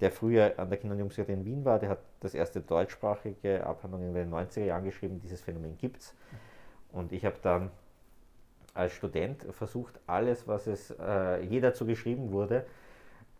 der 0.00 0.10
früher 0.10 0.54
an 0.56 0.68
der 0.68 0.78
Kinder- 0.78 0.94
und 0.94 0.98
Jugendpsychiatrie 0.98 1.34
in 1.34 1.44
Wien 1.44 1.64
war, 1.64 1.78
der 1.78 1.90
hat 1.90 2.00
das 2.18 2.34
erste 2.34 2.60
deutschsprachige 2.60 3.64
Abhandlung 3.64 4.02
in 4.02 4.14
den 4.14 4.34
90er 4.34 4.64
Jahren 4.64 4.84
geschrieben, 4.84 5.20
dieses 5.20 5.40
Phänomen 5.40 5.78
gibt 5.78 6.00
es. 6.00 6.14
Und 6.90 7.12
ich 7.12 7.24
habe 7.24 7.36
dann 7.40 7.70
als 8.74 8.92
Student 8.92 9.46
versucht, 9.52 10.00
alles, 10.06 10.48
was 10.48 10.66
es 10.66 10.90
äh, 10.98 11.42
je 11.42 11.60
dazu 11.60 11.86
geschrieben 11.86 12.32
wurde, 12.32 12.64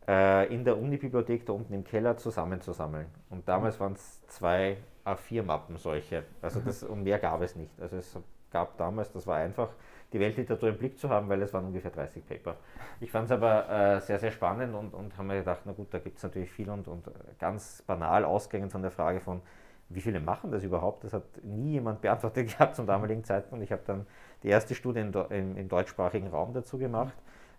äh, 0.07 0.53
in 0.53 0.65
der 0.65 0.79
Uni-Bibliothek 0.79 1.47
da 1.47 1.53
unten 1.53 1.73
im 1.75 1.85
Keller 1.85 2.17
zusammenzusammeln. 2.17 3.07
Und 3.31 3.49
damals 3.49 3.79
waren 3.81 3.93
es 3.93 4.27
zwei 4.27 4.77
A4-Mappen 5.05 5.77
solche. 5.77 6.25
Also 6.41 6.61
das, 6.61 6.83
und 6.83 7.03
mehr 7.03 7.19
gab 7.19 7.41
es 7.43 7.57
nicht. 7.57 7.73
Also 7.81 7.97
es 7.97 8.17
gab 8.51 8.77
damals, 8.77 9.13
das 9.13 9.27
war 9.27 9.37
einfach, 9.37 9.69
die 10.13 10.21
Weltliteratur 10.21 10.69
im 10.69 10.77
Blick 10.77 10.99
zu 10.99 11.09
haben, 11.09 11.29
weil 11.29 11.41
es 11.41 11.55
waren 11.55 11.65
ungefähr 11.65 11.91
30 11.91 12.27
Paper. 12.27 12.57
Ich 13.01 13.11
fand 13.11 13.27
es 13.27 13.33
aber 13.33 13.69
äh, 13.71 14.01
sehr, 14.01 14.19
sehr 14.19 14.31
spannend 14.31 14.75
und, 14.75 14.93
und 14.93 15.17
habe 15.17 15.29
mir 15.29 15.39
gedacht, 15.39 15.63
na 15.65 15.73
gut, 15.73 15.89
da 15.93 15.99
gibt 15.99 16.19
es 16.19 16.23
natürlich 16.23 16.51
viel 16.51 16.69
und, 16.69 16.87
und 16.87 17.11
ganz 17.39 17.83
banal 17.87 18.25
ausgehend 18.25 18.71
von 18.71 18.83
der 18.83 18.91
Frage 18.91 19.21
von, 19.21 19.41
wie 19.89 20.01
viele 20.01 20.21
machen 20.21 20.51
das 20.51 20.65
überhaupt? 20.65 21.05
Das 21.05 21.13
hat 21.13 21.25
nie 21.43 21.73
jemand 21.73 22.01
beantwortet 22.01 22.49
gehabt 22.59 22.77
zum 22.77 22.87
damaligen 22.87 23.25
Zeitpunkt. 23.25 23.65
Ich 23.65 23.73
habe 23.73 23.83
dann 23.87 24.07
die 24.43 24.49
erste 24.49 24.75
Studie 24.75 25.01
im, 25.01 25.13
im, 25.31 25.57
im, 25.57 25.69
deutschsprachigen 25.69 26.29
Raum 26.29 26.53
dazu 26.53 26.79
gemacht, 26.79 27.15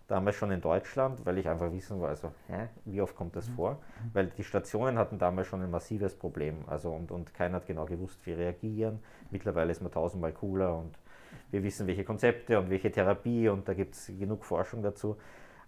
damals 0.08 0.36
schon 0.36 0.50
in 0.50 0.60
Deutschland, 0.60 1.24
weil 1.24 1.38
ich 1.38 1.48
einfach 1.48 1.72
wissen 1.72 1.98
wollte, 1.98 2.10
also, 2.10 2.32
hä, 2.48 2.68
wie 2.84 3.00
oft 3.00 3.16
kommt 3.16 3.36
das 3.36 3.48
vor? 3.48 3.78
Weil 4.12 4.26
die 4.26 4.44
Stationen 4.44 4.98
hatten 4.98 5.18
damals 5.18 5.48
schon 5.48 5.62
ein 5.62 5.70
massives 5.70 6.14
Problem 6.14 6.56
also, 6.66 6.90
und, 6.90 7.10
und 7.10 7.34
keiner 7.34 7.56
hat 7.56 7.66
genau 7.66 7.86
gewusst, 7.86 8.18
wie 8.26 8.32
reagieren. 8.32 9.00
Mittlerweile 9.30 9.72
ist 9.72 9.80
man 9.80 9.90
tausendmal 9.90 10.32
cooler 10.32 10.76
und 10.76 10.98
wir 11.50 11.62
wissen, 11.62 11.86
welche 11.86 12.04
Konzepte 12.04 12.58
und 12.58 12.70
welche 12.70 12.90
Therapie 12.90 13.48
und 13.48 13.66
da 13.66 13.74
gibt 13.74 13.94
es 13.94 14.06
genug 14.06 14.44
Forschung 14.44 14.82
dazu. 14.82 15.16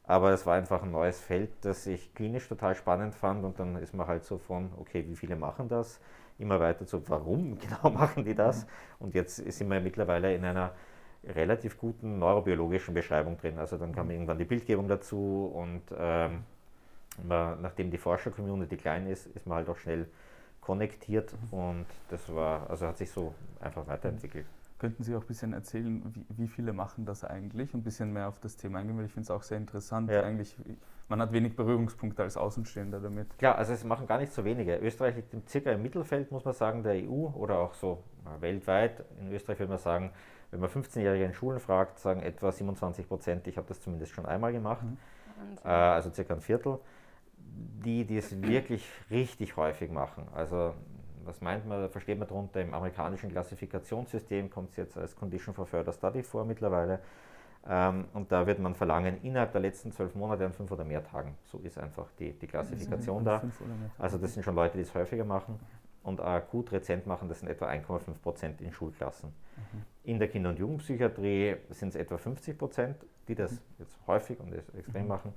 Aber 0.04 0.30
es 0.30 0.46
war 0.46 0.54
einfach 0.54 0.82
ein 0.82 0.92
neues 0.92 1.18
Feld, 1.18 1.50
das 1.62 1.86
ich 1.86 2.14
klinisch 2.14 2.48
total 2.48 2.76
spannend 2.76 3.14
fand 3.14 3.44
und 3.44 3.58
dann 3.58 3.74
ist 3.76 3.94
man 3.94 4.06
halt 4.06 4.24
so 4.24 4.38
von, 4.38 4.70
okay, 4.78 5.04
wie 5.08 5.16
viele 5.16 5.34
machen 5.34 5.68
das? 5.68 6.00
immer 6.38 6.60
weiter 6.60 6.86
zu, 6.86 7.08
warum 7.08 7.58
genau 7.58 7.90
machen 7.90 8.24
die 8.24 8.34
das? 8.34 8.66
Und 8.98 9.14
jetzt 9.14 9.36
sind 9.36 9.70
wir 9.70 9.80
mittlerweile 9.80 10.34
in 10.34 10.44
einer 10.44 10.72
relativ 11.24 11.78
guten 11.78 12.18
neurobiologischen 12.18 12.94
Beschreibung 12.94 13.36
drin. 13.38 13.58
Also 13.58 13.76
dann 13.76 13.94
kam 13.94 14.10
irgendwann 14.10 14.38
die 14.38 14.44
Bildgebung 14.44 14.88
dazu 14.88 15.50
und 15.54 15.82
ähm, 15.98 16.44
man, 17.24 17.60
nachdem 17.62 17.90
die 17.90 17.98
Forscher-Community 17.98 18.76
klein 18.76 19.06
ist, 19.06 19.26
ist 19.26 19.46
man 19.46 19.58
halt 19.58 19.68
auch 19.68 19.78
schnell 19.78 20.06
konnektiert 20.60 21.32
und 21.50 21.86
das 22.10 22.34
war, 22.34 22.68
also 22.68 22.86
hat 22.86 22.98
sich 22.98 23.10
so 23.10 23.34
einfach 23.60 23.86
weiterentwickelt. 23.86 24.46
Könnten 24.78 25.04
Sie 25.04 25.14
auch 25.14 25.22
ein 25.22 25.26
bisschen 25.26 25.52
erzählen, 25.54 26.02
wie, 26.14 26.24
wie 26.28 26.48
viele 26.48 26.74
machen 26.74 27.06
das 27.06 27.24
eigentlich? 27.24 27.72
Ein 27.72 27.82
bisschen 27.82 28.12
mehr 28.12 28.28
auf 28.28 28.38
das 28.40 28.56
Thema 28.56 28.80
eingehen, 28.80 28.98
weil 28.98 29.06
ich 29.06 29.12
finde 29.12 29.24
es 29.24 29.30
auch 29.30 29.42
sehr 29.42 29.56
interessant. 29.56 30.10
Ja. 30.10 30.22
Eigentlich, 30.22 30.54
man 31.08 31.22
hat 31.22 31.32
wenig 31.32 31.56
Berührungspunkte 31.56 32.22
als 32.22 32.36
Außenstehender 32.36 33.00
damit. 33.00 33.38
Klar, 33.38 33.56
also 33.56 33.72
es 33.72 33.84
machen 33.84 34.06
gar 34.06 34.18
nicht 34.18 34.32
so 34.32 34.44
wenige. 34.44 34.76
Österreich 34.76 35.16
liegt 35.16 35.48
circa 35.48 35.70
im 35.72 35.82
Mittelfeld, 35.82 36.30
muss 36.30 36.44
man 36.44 36.52
sagen, 36.52 36.82
der 36.82 36.94
EU 36.94 37.28
oder 37.34 37.58
auch 37.58 37.72
so 37.72 38.02
weltweit. 38.40 39.02
In 39.18 39.32
Österreich 39.32 39.60
würde 39.60 39.70
man 39.70 39.78
sagen, 39.78 40.10
wenn 40.50 40.60
man 40.60 40.70
15-Jährige 40.70 41.24
in 41.24 41.34
Schulen 41.34 41.60
fragt, 41.60 41.98
sagen 41.98 42.22
etwa 42.22 42.52
27 42.52 43.08
Prozent, 43.08 43.46
ich 43.46 43.56
habe 43.56 43.66
das 43.68 43.80
zumindest 43.80 44.12
schon 44.12 44.26
einmal 44.26 44.52
gemacht, 44.52 44.82
mhm. 44.82 44.96
äh, 45.64 45.68
also 45.68 46.10
circa 46.10 46.34
ein 46.34 46.40
Viertel, 46.40 46.78
die, 47.84 48.04
die 48.04 48.18
es 48.18 48.42
wirklich 48.42 48.86
richtig 49.10 49.56
häufig 49.56 49.90
machen. 49.90 50.26
Also 50.34 50.74
was 51.24 51.40
meint 51.40 51.66
man, 51.66 51.90
versteht 51.90 52.18
man 52.18 52.28
darunter? 52.28 52.60
Im 52.60 52.72
amerikanischen 52.72 53.30
Klassifikationssystem 53.30 54.48
kommt 54.48 54.70
es 54.70 54.76
jetzt 54.76 54.96
als 54.96 55.16
Condition 55.16 55.54
for 55.54 55.66
Further 55.66 55.92
Study 55.92 56.22
vor 56.22 56.44
mittlerweile. 56.44 57.00
Ähm, 57.68 58.04
und 58.14 58.30
da 58.30 58.46
wird 58.46 58.60
man 58.60 58.74
verlangen, 58.74 59.20
innerhalb 59.22 59.52
der 59.52 59.60
letzten 59.60 59.90
zwölf 59.90 60.14
Monate 60.14 60.46
an 60.46 60.52
fünf 60.52 60.70
oder 60.70 60.84
mehr 60.84 61.02
Tagen. 61.02 61.34
So 61.44 61.58
ist 61.58 61.78
einfach 61.78 62.06
die, 62.18 62.32
die 62.32 62.46
Klassifikation 62.46 63.24
da. 63.24 63.42
Also 63.98 64.18
das 64.18 64.34
sind 64.34 64.44
schon 64.44 64.54
Leute, 64.54 64.76
die 64.76 64.82
es 64.82 64.94
häufiger 64.94 65.24
machen. 65.24 65.58
Und 66.06 66.20
akut 66.20 66.72
rezent 66.72 67.06
machen, 67.06 67.28
das 67.28 67.40
sind 67.40 67.48
etwa 67.48 67.66
1,5 67.66 68.14
Prozent 68.22 68.60
in 68.60 68.72
Schulklassen. 68.72 69.30
Mhm. 69.30 69.82
In 70.04 70.18
der 70.18 70.28
Kinder- 70.28 70.50
und 70.50 70.58
Jugendpsychiatrie 70.58 71.56
sind 71.70 71.88
es 71.90 71.96
etwa 71.96 72.16
50 72.16 72.56
Prozent, 72.56 72.96
die 73.28 73.34
das 73.34 73.52
mhm. 73.52 73.58
jetzt 73.80 73.98
häufig 74.06 74.38
und 74.38 74.52
extrem 74.52 75.02
mhm. 75.02 75.08
machen. 75.08 75.32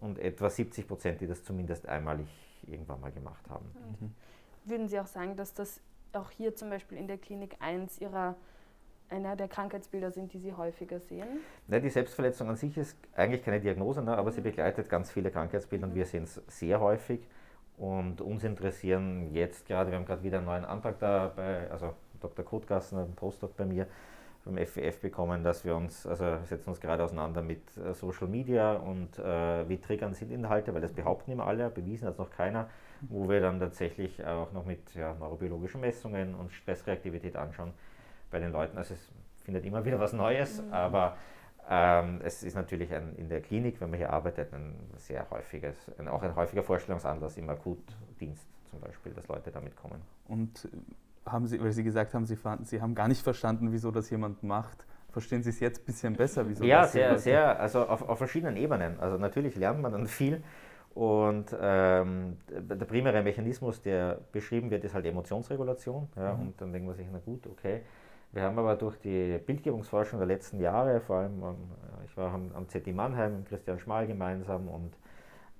Und 0.00 0.18
etwa 0.18 0.50
70 0.50 0.86
Prozent, 0.86 1.20
die 1.20 1.26
das 1.26 1.42
zumindest 1.44 1.88
einmalig 1.88 2.26
irgendwann 2.66 3.00
mal 3.00 3.12
gemacht 3.12 3.48
haben. 3.48 3.66
Mhm 4.00 4.14
würden 4.64 4.88
Sie 4.88 4.98
auch 4.98 5.06
sagen, 5.06 5.36
dass 5.36 5.54
das 5.54 5.80
auch 6.12 6.30
hier 6.30 6.54
zum 6.54 6.70
Beispiel 6.70 6.98
in 6.98 7.06
der 7.06 7.18
Klinik 7.18 7.56
1 7.60 8.00
Ihrer 8.00 8.36
einer 9.08 9.36
der 9.36 9.48
Krankheitsbilder 9.48 10.10
sind, 10.10 10.32
die 10.32 10.38
Sie 10.38 10.54
häufiger 10.54 10.98
sehen? 10.98 11.26
Ne, 11.68 11.80
die 11.80 11.90
Selbstverletzung 11.90 12.48
an 12.48 12.56
sich 12.56 12.76
ist 12.78 12.96
eigentlich 13.14 13.44
keine 13.44 13.60
Diagnose, 13.60 14.02
ne, 14.02 14.16
aber 14.16 14.30
mhm. 14.30 14.34
sie 14.34 14.40
begleitet 14.40 14.88
ganz 14.88 15.10
viele 15.10 15.30
Krankheitsbilder 15.30 15.86
und 15.86 15.94
wir 15.94 16.06
sehen 16.06 16.24
es 16.24 16.40
sehr 16.48 16.80
häufig. 16.80 17.20
Und 17.78 18.20
uns 18.20 18.44
interessieren 18.44 19.32
jetzt 19.32 19.66
gerade, 19.66 19.90
wir 19.90 19.98
haben 19.98 20.06
gerade 20.06 20.22
wieder 20.22 20.38
einen 20.38 20.46
neuen 20.46 20.64
Antrag 20.64 20.98
da 20.98 21.32
bei, 21.34 21.70
also 21.70 21.94
Dr. 22.20 22.44
Kotgassen, 22.44 22.98
ein 22.98 23.14
Postdoc 23.14 23.56
bei 23.56 23.64
mir, 23.64 23.86
beim 24.44 24.58
FWF 24.58 25.00
bekommen, 25.00 25.42
dass 25.42 25.64
wir 25.64 25.74
uns, 25.76 26.06
also 26.06 26.38
setzen 26.44 26.70
uns 26.70 26.80
gerade 26.80 27.02
auseinander 27.04 27.42
mit 27.42 27.62
äh, 27.76 27.94
Social 27.94 28.26
Media 28.28 28.74
und 28.74 29.18
äh, 29.18 29.68
wie 29.68 29.78
triggern 29.78 30.14
sind 30.14 30.32
Inhalte, 30.32 30.74
weil 30.74 30.80
das 30.80 30.92
behaupten 30.92 31.30
immer 31.30 31.46
alle, 31.46 31.70
bewiesen 31.70 32.06
hat 32.06 32.14
es 32.14 32.18
noch 32.18 32.30
keiner 32.30 32.68
wo 33.08 33.28
wir 33.28 33.40
dann 33.40 33.58
tatsächlich 33.58 34.24
auch 34.24 34.52
noch 34.52 34.64
mit 34.64 34.94
ja, 34.94 35.14
neurobiologischen 35.14 35.80
Messungen 35.80 36.34
und 36.34 36.52
Stressreaktivität 36.52 37.36
anschauen 37.36 37.72
bei 38.30 38.38
den 38.38 38.52
Leuten. 38.52 38.78
Also 38.78 38.94
es 38.94 39.10
findet 39.44 39.64
immer 39.64 39.84
wieder 39.84 39.98
was 39.98 40.12
Neues, 40.12 40.62
mhm. 40.62 40.72
aber 40.72 41.16
es 41.68 42.42
ist 42.42 42.54
natürlich 42.54 42.92
ein, 42.92 43.14
in 43.16 43.28
der 43.28 43.40
Klinik, 43.40 43.80
wenn 43.80 43.90
man 43.90 43.98
hier 43.98 44.12
arbeitet, 44.12 44.52
ein 44.52 44.74
sehr 44.96 45.28
häufiges, 45.30 45.76
ein, 45.98 46.08
auch 46.08 46.22
ein 46.22 46.34
häufiger 46.34 46.62
Vorstellungsanlass 46.62 47.36
im 47.36 47.48
Akutdienst 47.48 48.46
zum 48.70 48.80
Beispiel, 48.80 49.12
dass 49.12 49.26
Leute 49.28 49.50
damit 49.50 49.76
kommen. 49.76 50.02
Und 50.28 50.68
haben 51.24 51.46
Sie, 51.46 51.62
weil 51.62 51.72
Sie 51.72 51.84
gesagt 51.84 52.14
haben, 52.14 52.26
Sie, 52.26 52.36
Sie 52.64 52.80
haben 52.82 52.94
gar 52.94 53.08
nicht 53.08 53.22
verstanden, 53.22 53.72
wieso 53.72 53.90
das 53.90 54.10
jemand 54.10 54.42
macht. 54.42 54.84
Verstehen 55.10 55.42
Sie 55.42 55.50
es 55.50 55.60
jetzt 55.60 55.82
ein 55.82 55.84
bisschen 55.84 56.16
besser? 56.16 56.48
Wieso 56.48 56.64
ja, 56.64 56.86
sehr, 56.86 57.18
sehr, 57.18 57.60
also 57.60 57.86
auf, 57.86 58.08
auf 58.08 58.18
verschiedenen 58.18 58.56
Ebenen. 58.56 58.98
Also 58.98 59.18
natürlich 59.18 59.56
lernt 59.56 59.80
man 59.80 59.92
dann 59.92 60.06
viel 60.06 60.42
Und 60.94 61.56
ähm, 61.58 62.36
der 62.50 62.84
primäre 62.84 63.22
Mechanismus, 63.22 63.80
der 63.80 64.20
beschrieben 64.30 64.70
wird, 64.70 64.84
ist 64.84 64.94
halt 64.94 65.06
Emotionsregulation. 65.06 66.08
Ja, 66.16 66.34
mhm. 66.34 66.40
Und 66.40 66.60
dann 66.60 66.72
denkt 66.72 66.86
man 66.86 66.96
sich, 66.96 67.06
na 67.10 67.18
gut, 67.18 67.46
okay. 67.46 67.80
Wir 68.32 68.42
haben 68.42 68.58
aber 68.58 68.76
durch 68.76 68.98
die 68.98 69.38
Bildgebungsforschung 69.38 70.18
der 70.18 70.26
letzten 70.26 70.58
Jahre, 70.58 71.00
vor 71.00 71.16
allem, 71.16 71.42
ich 72.06 72.16
war 72.16 72.32
am, 72.32 72.50
am 72.54 72.68
ZD 72.68 72.92
Mannheim 72.92 73.38
mit 73.38 73.46
Christian 73.46 73.78
Schmal 73.78 74.06
gemeinsam 74.06 74.68
und 74.68 74.96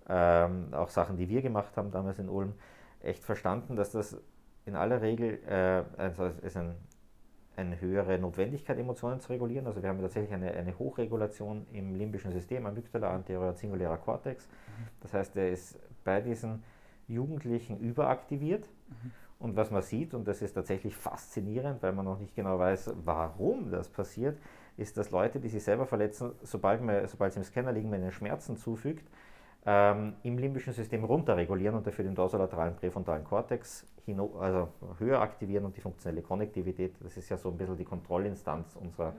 ähm, 0.09 0.69
auch 0.73 0.89
Sachen, 0.89 1.17
die 1.17 1.29
wir 1.29 1.43
gemacht 1.43 1.77
haben 1.77 1.91
damals 1.91 2.19
in 2.19 2.29
Ulm, 2.29 2.55
echt 3.03 3.25
verstanden, 3.25 3.77
dass 3.77 3.93
das 3.93 4.17
in 4.65 4.75
aller 4.75 5.03
Regel 5.03 5.39
äh, 5.47 5.85
also 6.01 6.27
ist 6.43 6.57
ein, 6.57 6.75
eine 7.57 7.81
höhere 7.81 8.19
Notwendigkeit, 8.19 8.79
Emotionen 8.79 9.21
zu 9.21 9.31
regulieren. 9.33 9.67
Also 9.67 9.83
wir 9.83 9.91
haben 9.91 10.01
tatsächlich 10.01 10.33
eine, 10.33 10.53
eine 10.53 10.79
Hochregulation 10.79 11.67
im 11.73 11.95
limbischen 11.95 12.33
System, 12.33 12.65
Amygdala, 12.65 13.15
anteriorer 13.15 13.53
singulärer 13.55 13.99
Cortex. 13.99 14.49
Das 15.01 15.13
heißt, 15.13 15.37
der 15.37 15.51
ist 15.51 15.79
bei 16.05 16.21
diesen 16.23 16.63
Jugendlichen 17.07 17.79
überaktiviert. 17.79 18.69
Mhm. 18.89 19.11
Und 19.43 19.57
was 19.57 19.73
man 19.73 19.83
sieht, 19.83 20.15
und 20.15 20.29
das 20.29 20.41
ist 20.41 20.53
tatsächlich 20.53 20.95
faszinierend, 20.95 21.83
weil 21.83 21.93
man 21.93 22.05
noch 22.05 22.21
nicht 22.21 22.37
genau 22.37 22.61
weiß, 22.61 22.93
warum 23.05 23.73
das 23.73 23.89
passiert, 23.89 24.39
ist, 24.77 24.97
dass 24.97 25.11
Leute, 25.11 25.41
die 25.41 25.49
sich 25.49 25.65
selber 25.65 25.85
verletzen, 25.85 26.31
sobald, 26.43 26.81
man, 26.81 27.09
sobald 27.09 27.33
sie 27.33 27.41
im 27.41 27.45
Scanner 27.45 27.73
liegen, 27.73 27.91
man 27.91 28.01
ihnen 28.01 28.13
Schmerzen 28.13 28.57
zufügt, 28.57 29.05
ähm, 29.67 30.15
im 30.23 30.39
limbischen 30.39 30.73
System 30.73 31.03
runterregulieren 31.03 31.77
und 31.77 31.85
dafür 31.85 32.05
den 32.05 32.15
dorsolateralen 32.15 32.77
präfrontalen 32.77 33.25
Kortex 33.25 33.85
also 34.41 34.69
höher 34.99 35.21
aktivieren 35.21 35.65
und 35.65 35.77
die 35.77 35.81
funktionelle 35.81 36.23
Konnektivität, 36.23 36.95
das 37.01 37.17
ist 37.17 37.29
ja 37.29 37.37
so 37.37 37.51
ein 37.51 37.57
bisschen 37.57 37.77
die 37.77 37.85
Kontrollinstanz 37.85 38.77
unserer, 38.77 39.11
mhm. 39.11 39.17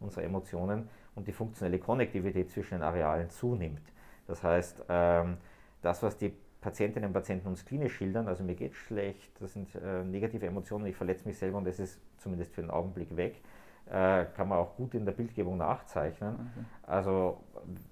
unserer 0.00 0.24
Emotionen 0.24 0.88
und 1.16 1.26
die 1.26 1.32
funktionelle 1.32 1.80
Konnektivität 1.80 2.50
zwischen 2.50 2.74
den 2.74 2.82
Arealen 2.82 3.30
zunimmt. 3.30 3.82
Das 4.28 4.42
heißt, 4.42 4.84
ähm, 4.88 5.38
das, 5.82 6.02
was 6.02 6.16
die 6.16 6.32
Patientinnen 6.66 7.06
und 7.06 7.12
Patienten 7.12 7.46
uns 7.46 7.64
klinisch 7.64 7.94
schildern, 7.94 8.26
also 8.26 8.42
mir 8.42 8.56
geht 8.56 8.74
schlecht, 8.74 9.30
das 9.40 9.52
sind 9.52 9.72
äh, 9.76 10.02
negative 10.02 10.46
Emotionen, 10.46 10.86
ich 10.86 10.96
verletze 10.96 11.24
mich 11.24 11.38
selber 11.38 11.58
und 11.58 11.64
das 11.64 11.78
ist 11.78 12.00
zumindest 12.18 12.52
für 12.52 12.60
den 12.60 12.72
Augenblick 12.72 13.16
weg, 13.16 13.40
äh, 13.88 14.24
kann 14.34 14.48
man 14.48 14.58
auch 14.58 14.74
gut 14.74 14.92
in 14.94 15.04
der 15.04 15.12
Bildgebung 15.12 15.58
nachzeichnen. 15.58 16.34
Okay. 16.34 16.64
Also, 16.82 17.40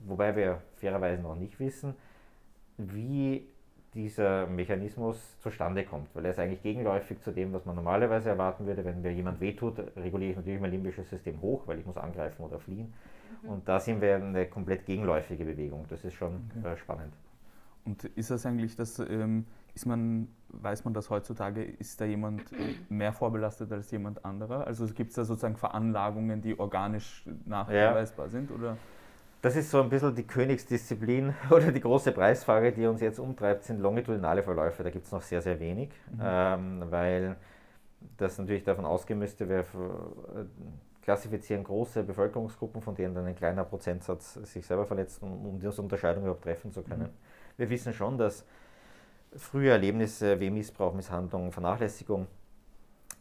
wobei 0.00 0.34
wir 0.34 0.60
fairerweise 0.74 1.22
noch 1.22 1.36
nicht 1.36 1.60
wissen, 1.60 1.94
wie 2.76 3.46
dieser 3.94 4.48
Mechanismus 4.48 5.38
zustande 5.38 5.84
kommt, 5.84 6.12
weil 6.16 6.24
er 6.24 6.32
ist 6.32 6.40
eigentlich 6.40 6.62
gegenläufig 6.64 7.20
zu 7.20 7.30
dem, 7.30 7.52
was 7.52 7.64
man 7.64 7.76
normalerweise 7.76 8.30
erwarten 8.30 8.66
würde. 8.66 8.84
Wenn 8.84 9.02
mir 9.02 9.12
jemand 9.12 9.38
wehtut, 9.38 9.78
reguliere 9.96 10.32
ich 10.32 10.36
natürlich 10.36 10.60
mein 10.60 10.72
limbisches 10.72 11.08
System 11.08 11.40
hoch, 11.40 11.62
weil 11.66 11.78
ich 11.78 11.86
muss 11.86 11.96
angreifen 11.96 12.42
oder 12.42 12.58
fliehen. 12.58 12.92
Mhm. 13.44 13.48
Und 13.50 13.68
da 13.68 13.78
sind 13.78 14.00
wir 14.00 14.16
eine 14.16 14.46
komplett 14.46 14.84
gegenläufige 14.84 15.44
Bewegung. 15.44 15.86
Das 15.90 16.04
ist 16.04 16.14
schon 16.14 16.50
okay. 16.58 16.72
äh, 16.72 16.76
spannend. 16.76 17.14
Und 17.84 18.04
ist 18.04 18.30
das 18.30 18.46
eigentlich, 18.46 18.76
das, 18.76 18.98
ähm, 18.98 19.46
ist 19.74 19.86
man, 19.86 20.28
weiß 20.48 20.84
man 20.84 20.94
das 20.94 21.10
heutzutage, 21.10 21.62
ist 21.62 22.00
da 22.00 22.04
jemand 22.04 22.42
mehr 22.90 23.12
vorbelastet 23.12 23.70
als 23.72 23.90
jemand 23.90 24.24
anderer? 24.24 24.66
Also 24.66 24.86
gibt 24.86 25.10
es 25.10 25.16
da 25.16 25.24
sozusagen 25.24 25.56
Veranlagungen, 25.56 26.40
die 26.40 26.58
organisch 26.58 27.24
nachweisbar 27.44 28.26
ja. 28.26 28.30
sind? 28.30 28.50
Oder? 28.50 28.78
Das 29.42 29.56
ist 29.56 29.70
so 29.70 29.82
ein 29.82 29.90
bisschen 29.90 30.14
die 30.14 30.26
Königsdisziplin 30.26 31.34
oder 31.50 31.70
die 31.70 31.80
große 31.80 32.12
Preisfrage, 32.12 32.72
die 32.72 32.86
uns 32.86 33.02
jetzt 33.02 33.18
umtreibt, 33.18 33.64
sind 33.64 33.80
longitudinale 33.80 34.42
Verläufe. 34.42 34.82
Da 34.82 34.90
gibt 34.90 35.04
es 35.04 35.12
noch 35.12 35.22
sehr, 35.22 35.42
sehr 35.42 35.60
wenig, 35.60 35.90
mhm. 36.10 36.20
ähm, 36.22 36.82
weil 36.88 37.36
das 38.16 38.38
natürlich 38.38 38.64
davon 38.64 38.86
ausgehen 38.86 39.18
müsste, 39.18 39.48
wir 39.48 39.64
klassifizieren 41.02 41.64
große 41.64 42.02
Bevölkerungsgruppen, 42.02 42.80
von 42.80 42.94
denen 42.94 43.14
dann 43.14 43.26
ein 43.26 43.36
kleiner 43.36 43.64
Prozentsatz 43.64 44.34
sich 44.34 44.66
selber 44.66 44.86
verletzt, 44.86 45.22
um, 45.22 45.46
um 45.46 45.60
diese 45.60 45.80
Unterscheidung 45.82 46.22
überhaupt 46.24 46.44
treffen 46.44 46.72
zu 46.72 46.82
können. 46.82 47.02
Mhm. 47.02 47.33
Wir 47.56 47.70
wissen 47.70 47.92
schon, 47.92 48.18
dass 48.18 48.44
frühe 49.36 49.70
Erlebnisse 49.70 50.38
wie 50.40 50.50
Missbrauch, 50.50 50.94
Misshandlung, 50.94 51.52
Vernachlässigung 51.52 52.26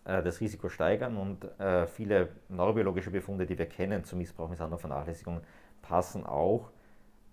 äh, 0.06 0.22
das 0.22 0.42
Risiko 0.42 0.70
steigern 0.70 1.18
und 1.18 1.60
äh, 1.60 1.88
viele 1.88 2.30
neurobiologische 2.50 3.12
Befunde, 3.12 3.46
die 3.46 3.58
wir 3.58 3.68
kennen 3.68 4.04
zu 4.04 4.16
Missbrauch, 4.16 4.50
Misshandlung, 4.50 4.80
Vernachlässigung, 4.80 5.42
passen 5.82 6.26
auch 6.26 6.70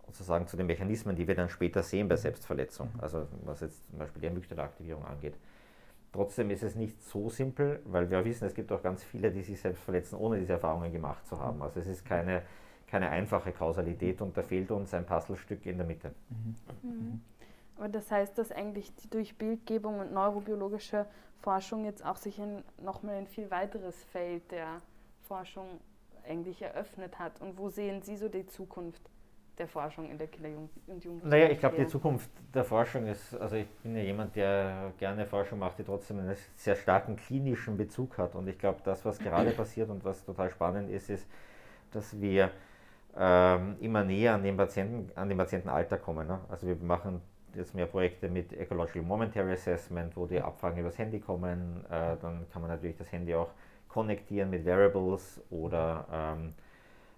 sozusagen 0.07 0.47
zu 0.47 0.57
den 0.57 0.66
Mechanismen, 0.66 1.16
die 1.16 1.26
wir 1.26 1.35
dann 1.35 1.49
später 1.49 1.83
sehen 1.83 2.09
bei 2.09 2.16
Selbstverletzung, 2.16 2.90
mhm. 2.95 3.00
also 3.00 3.26
was 3.45 3.61
jetzt 3.61 3.88
zum 3.88 3.99
Beispiel 3.99 4.23
die 4.23 4.28
Amygdala-Aktivierung 4.28 5.04
angeht. 5.04 5.35
Trotzdem 6.12 6.50
ist 6.50 6.64
es 6.64 6.75
nicht 6.75 7.00
so 7.02 7.30
simpel, 7.30 7.80
weil 7.85 8.11
wir 8.11 8.25
wissen, 8.25 8.45
es 8.45 8.54
gibt 8.54 8.73
auch 8.73 8.83
ganz 8.83 9.04
viele, 9.04 9.30
die 9.30 9.42
sich 9.42 9.61
selbst 9.61 9.83
verletzen, 9.85 10.16
ohne 10.16 10.38
diese 10.38 10.54
Erfahrungen 10.54 10.92
gemacht 10.92 11.25
zu 11.26 11.38
haben. 11.38 11.59
Mhm. 11.59 11.62
Also 11.62 11.80
es 11.80 11.87
ist 11.87 12.04
keine, 12.04 12.42
keine 12.90 13.11
einfache 13.11 13.52
Kausalität 13.52 14.20
und 14.20 14.37
da 14.37 14.42
fehlt 14.42 14.70
uns 14.70 14.92
ein 14.94 15.06
Puzzlestück 15.06 15.64
in 15.66 15.76
der 15.76 15.87
Mitte. 15.87 16.12
Mhm. 16.28 16.90
Mhm. 16.90 17.20
Aber 17.76 17.88
das 17.88 18.11
heißt, 18.11 18.37
dass 18.37 18.52
eigentlich 18.52 18.94
die 18.97 19.09
durch 19.09 19.37
Bildgebung 19.37 20.00
und 20.00 20.12
neurobiologische 20.12 21.06
Forschung 21.40 21.85
jetzt 21.85 22.04
auch 22.04 22.16
sich 22.16 22.38
nochmal 22.82 23.14
ein 23.16 23.26
viel 23.26 23.50
weiteres 23.50 24.04
Feld 24.04 24.50
der 24.50 24.82
Forschung 25.23 25.80
eigentlich 26.28 26.61
eröffnet 26.61 27.18
hat. 27.18 27.40
Und 27.40 27.56
wo 27.56 27.70
sehen 27.70 28.02
Sie 28.02 28.16
so 28.16 28.28
die 28.28 28.47
Zukunft 28.47 29.00
der 29.56 29.66
Forschung 29.66 30.11
in 30.11 30.18
der 30.18 30.26
Kinder- 30.26 30.68
und 30.87 31.04
Jugendlichen? 31.04 31.28
Naja, 31.28 31.49
ich 31.49 31.59
glaube, 31.59 31.76
die 31.76 31.87
Zukunft 31.87 32.30
der 32.52 32.64
Forschung 32.64 33.06
ist, 33.06 33.35
also 33.35 33.56
ich 33.56 33.68
bin 33.82 33.97
ja 33.97 34.02
jemand, 34.02 34.37
der 34.37 34.92
gerne 34.99 35.25
Forschung 35.26 35.59
macht, 35.61 35.78
die 35.78 35.85
trotzdem 35.85 36.18
einen 36.18 36.37
sehr 36.56 36.76
starken 36.76 37.16
klinischen 37.16 37.76
Bezug 37.76 38.18
hat. 38.18 38.35
Und 38.35 38.49
ich 38.49 38.59
glaube, 38.59 38.80
das, 38.85 39.04
was 39.04 39.18
gerade 39.18 39.50
passiert 39.56 39.88
und 39.88 40.04
was 40.04 40.25
total 40.25 40.50
spannend 40.50 40.90
ist, 40.90 41.09
ist, 41.09 41.26
dass 41.92 42.20
wir 42.20 42.50
ähm, 43.17 43.76
immer 43.81 44.05
näher 44.05 44.35
an 44.35 44.43
den 44.43 44.57
Patienten, 44.57 45.11
an 45.17 45.29
den 45.29 45.38
Patientenalter 45.38 45.99
kommen. 45.99 46.26
Ne? 46.26 46.40
Also 46.49 46.67
wir 46.67 46.76
machen 46.76 47.21
jetzt 47.55 47.75
mehr 47.75 47.87
Projekte 47.87 48.29
mit 48.29 48.52
Ecological 48.52 49.02
Momentary 49.02 49.52
Assessment, 49.52 50.17
wo 50.17 50.26
die 50.26 50.40
Abfragen 50.40 50.79
übers 50.79 50.99
Handy 50.99 51.21
kommen. 51.21 51.85
Äh, 51.87 52.17
dann 52.21 52.47
kann 52.52 52.62
man 52.62 52.71
natürlich 52.71 52.97
das 52.97 53.11
Handy 53.12 53.35
auch 53.35 53.50
konnektieren 53.88 54.50
mit 54.50 54.64
Variables 54.64 55.43
oder 55.50 56.07
ähm, 56.12 56.55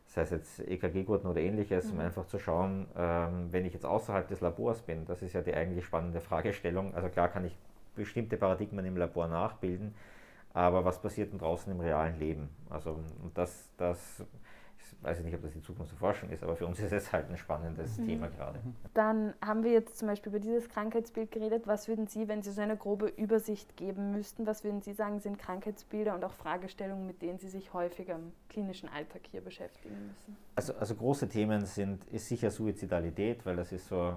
sei 0.07 0.23
es 0.23 0.31
jetzt 0.31 0.61
EKG-Gurten 0.61 1.29
oder 1.29 1.41
ähnliches, 1.41 1.87
mhm. 1.87 1.93
um 1.93 2.01
einfach 2.01 2.27
zu 2.27 2.39
schauen, 2.39 2.87
ähm, 2.97 3.49
wenn 3.51 3.65
ich 3.65 3.73
jetzt 3.73 3.87
außerhalb 3.87 4.27
des 4.29 4.41
Labors 4.41 4.83
bin, 4.83 5.05
das 5.07 5.23
ist 5.23 5.33
ja 5.33 5.43
die 5.43 5.55
eigentlich 5.55 5.85
spannende 5.85 6.21
Fragestellung. 6.21 6.95
Also 6.95 7.09
klar 7.09 7.29
kann 7.29 7.45
ich 7.45 7.57
bestimmte 7.95 8.37
Paradigmen 8.37 8.85
im 8.85 8.97
Labor 8.97 9.29
nachbilden, 9.29 9.95
aber 10.55 10.85
was 10.85 11.01
passiert 11.01 11.33
denn 11.33 11.39
draußen 11.39 11.73
im 11.73 11.81
realen 11.81 12.19
Leben? 12.19 12.49
Also 12.69 12.99
und 13.23 13.37
das, 13.37 13.71
das 13.77 14.25
weiß 15.01 15.19
ich 15.19 15.25
nicht, 15.25 15.35
ob 15.35 15.43
das 15.43 15.53
die 15.53 15.61
Zukunft 15.61 15.93
der 15.93 15.99
Forschung 15.99 16.31
ist, 16.31 16.43
aber 16.43 16.57
für 16.57 16.67
uns 16.67 16.79
ist 16.81 16.93
es 16.93 17.13
halt 17.13 17.29
ein 17.29 17.37
spannendes 17.37 17.99
mhm. 17.99 18.07
Thema 18.07 18.29
gerade. 18.29 18.61
Dann 18.95 19.35
haben 19.45 19.65
wir 19.65 19.73
jetzt 19.73 19.99
zum 19.99 20.09
Beispiel 20.09 20.31
über 20.31 20.41
dieses 20.41 20.69
Krankheitsbild 20.69 21.31
geredet. 21.31 21.67
Was 21.67 21.89
würden 21.89 22.07
Sie, 22.07 22.29
wenn 22.29 22.43
Sie 22.43 22.51
so 22.51 22.61
eine 22.61 22.77
grobe 22.77 23.09
Übersicht 23.09 23.77
geben 23.77 24.13
müssten, 24.13 24.47
was 24.47 24.65
würden 24.65 24.83
Sie 24.83 24.93
sagen, 24.93 25.21
sind 25.21 25.39
Krankheitsbilder 25.39 26.15
und 26.15 26.25
auch 26.25 26.33
Fragestellungen, 26.33 27.07
mit 27.07 27.23
denen 27.23 27.39
Sie 27.39 27.49
sich 27.49 27.73
häufiger 27.73 28.15
im 28.15 28.33
klinischen 28.49 28.89
Alltag 28.89 29.23
hier 29.31 29.41
beschäftigen 29.41 29.95
müssen? 30.09 30.37
Also, 30.55 30.75
also 30.75 30.95
große 30.95 31.29
Themen 31.29 31.65
sind, 31.67 32.05
ist 32.07 32.29
sicher 32.29 32.51
Suizidalität, 32.51 33.45
weil 33.45 33.57
das 33.57 33.73
ist 33.73 33.89
so 33.89 34.09
hm, 34.09 34.17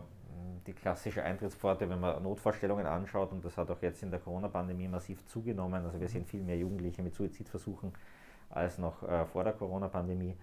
die 0.68 0.74
klassische 0.74 1.24
Eintrittspforte, 1.24 1.90
wenn 1.90 2.00
man 2.00 2.22
Notvorstellungen 2.22 2.86
anschaut 2.86 3.32
und 3.32 3.44
das 3.44 3.58
hat 3.58 3.72
auch 3.72 3.82
jetzt 3.82 4.04
in 4.04 4.12
der 4.12 4.20
Corona-Pandemie 4.20 4.88
massiv 4.88 5.26
zugenommen. 5.26 5.84
Also 5.86 6.00
wir 6.00 6.10
sehen 6.10 6.26
viel 6.26 6.44
mehr 6.44 6.58
Jugendliche 6.58 7.02
mit 7.02 7.16
Suizidversuchen 7.16 7.94
als 8.50 8.78
noch 8.78 9.04
äh, 9.04 9.26
vor 9.26 9.44
der 9.44 9.54
Corona-Pandemie. 9.54 10.36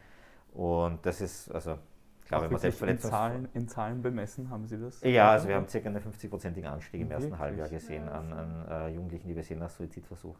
Und 0.53 1.05
das 1.05 1.21
ist, 1.21 1.51
also 1.51 1.79
klar, 2.27 2.43
wenn 2.43 2.53
man 2.53 2.61
Selbstverletzung. 2.61 3.11
In 3.11 3.17
Zahlen, 3.17 3.49
in 3.55 3.69
Zahlen 3.69 4.03
bemessen 4.03 4.51
haben 4.51 4.67
Sie 4.67 4.79
das? 4.79 5.01
Ja, 5.03 5.33
also 5.33 5.49
wir 5.49 5.55
haben 5.55 5.69
circa 5.69 5.89
einen 5.89 6.03
50-prozentigen 6.03 6.67
Anstieg 6.67 7.01
im 7.01 7.11
ersten 7.11 7.39
Halbjahr 7.39 7.69
gesehen 7.69 8.09
an, 8.09 8.33
an 8.33 8.67
äh, 8.69 8.89
Jugendlichen, 8.95 9.29
die 9.29 9.37
wir 9.37 9.43
sehen 9.43 9.59
nach 9.59 9.71
Suizidversuch. 9.71 10.37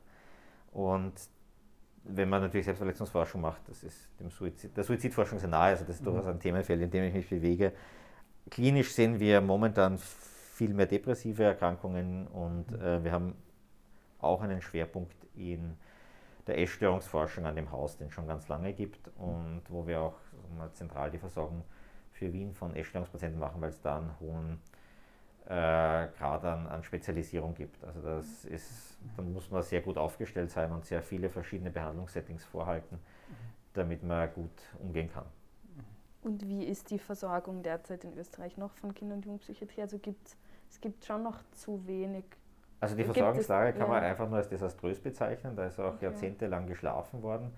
Und 0.73 1.12
wenn 2.04 2.28
man 2.28 2.42
natürlich 2.42 2.64
Selbstverletzungsforschung 2.64 3.40
macht, 3.40 3.69
das 3.69 3.85
ist 3.85 4.09
dem 4.21 4.31
Suizid, 4.31 4.76
der 4.76 4.85
Suizidforschung 4.85 5.38
sehr 5.38 5.49
nahe, 5.49 5.71
also 5.71 5.85
das 5.85 5.97
ist 5.97 6.02
mhm. 6.02 6.07
durchaus 6.07 6.26
ein 6.26 6.40
Themenfeld, 6.40 6.81
in 6.83 6.90
dem 6.90 7.04
ich 7.04 7.14
mich 7.14 7.28
bewege. 7.28 7.73
Klinisch 8.50 8.92
sehen 8.92 9.21
wir 9.21 9.40
momentan 9.40 9.99
viel 9.99 10.75
mehr 10.75 10.87
depressive 10.87 11.45
Erkrankungen 11.45 12.26
und 12.26 12.71
mhm. 12.71 12.81
äh, 12.81 13.04
wir 13.04 13.12
haben 13.12 13.35
auch 14.19 14.42
einen 14.42 14.61
Schwerpunkt 14.61 15.16
in 15.35 15.76
der 16.46 16.58
Essstörungsforschung 16.58 17.46
an 17.46 17.56
dem 17.56 17.70
Haus, 17.70 17.96
den 17.96 18.08
es 18.08 18.12
schon 18.12 18.26
ganz 18.26 18.49
lange 18.49 18.72
gibt 18.72 19.08
und 19.16 19.62
wo 19.68 19.87
wir 19.87 20.00
auch 20.00 20.18
mal 20.56 20.70
zentral 20.72 21.11
die 21.11 21.18
Versorgung 21.18 21.62
für 22.12 22.32
Wien 22.32 22.52
von 22.54 22.75
Essstörungspatienten 22.75 23.38
machen, 23.38 23.61
weil 23.61 23.70
es 23.70 23.80
da 23.80 23.99
einen 23.99 24.20
hohen 24.20 24.61
äh, 25.46 26.08
Grad 26.18 26.44
an, 26.44 26.66
an, 26.66 26.82
Spezialisierung 26.82 27.54
gibt. 27.54 27.82
Also 27.84 28.00
das 28.00 28.44
ist, 28.44 28.99
dann 29.16 29.32
muss 29.32 29.50
man 29.50 29.62
sehr 29.62 29.80
gut 29.80 29.96
aufgestellt 29.96 30.50
sein 30.50 30.70
und 30.72 30.84
sehr 30.84 31.02
viele 31.02 31.30
verschiedene 31.30 31.70
Behandlungssettings 31.70 32.44
vorhalten, 32.44 32.99
damit 33.72 34.02
man 34.02 34.32
gut 34.32 34.50
umgehen 34.80 35.11
kann. 35.12 35.26
Und 36.22 36.46
wie 36.46 36.64
ist 36.64 36.90
die 36.90 37.00
Versorgung 37.00 37.62
derzeit 37.62 38.04
in 38.04 38.16
Österreich 38.16 38.56
noch 38.56 38.72
von 38.75 38.94
Kinder- 38.94 39.16
und 39.16 39.25
Jugendpsychiatrie? 39.25 39.82
Also 39.82 39.99
gibt 39.99 40.37
es 40.72 40.80
gibt 40.80 41.04
schon 41.04 41.22
noch 41.22 41.38
zu 41.52 41.87
wenig 41.87 42.25
also 42.82 42.96
die 42.96 43.04
Versorgungslage 43.04 43.78
kann 43.78 43.88
man 43.88 44.02
einfach 44.02 44.28
nur 44.28 44.38
als 44.38 44.48
desaströs 44.48 44.98
bezeichnen, 44.98 45.54
da 45.54 45.66
ist 45.66 45.78
auch 45.78 45.94
okay. 45.94 46.06
jahrzehntelang 46.06 46.66
geschlafen 46.66 47.22
worden. 47.22 47.52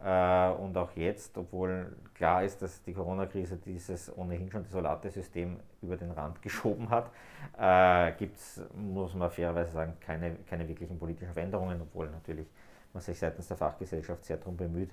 Äh, 0.00 0.50
und 0.50 0.76
auch 0.76 0.92
jetzt, 0.94 1.36
obwohl 1.36 1.96
klar 2.14 2.44
ist, 2.44 2.62
dass 2.62 2.80
die 2.84 2.92
Corona-Krise 2.92 3.56
dieses 3.56 4.16
ohnehin 4.16 4.48
schon 4.48 4.62
desolate 4.62 5.10
System 5.10 5.58
über 5.82 5.96
den 5.96 6.12
Rand 6.12 6.40
geschoben 6.42 6.88
hat, 6.88 7.10
äh, 7.58 8.12
gibt 8.16 8.36
es, 8.36 8.62
muss 8.76 9.12
man 9.14 9.28
fairerweise 9.32 9.72
sagen, 9.72 9.94
keine, 10.00 10.36
keine 10.48 10.68
wirklichen 10.68 11.00
politischen 11.00 11.32
Veränderungen, 11.32 11.80
obwohl 11.82 12.08
natürlich 12.08 12.46
man 12.92 13.02
sich 13.02 13.18
seitens 13.18 13.48
der 13.48 13.56
Fachgesellschaft 13.56 14.24
sehr 14.24 14.36
darum 14.36 14.56
bemüht. 14.56 14.92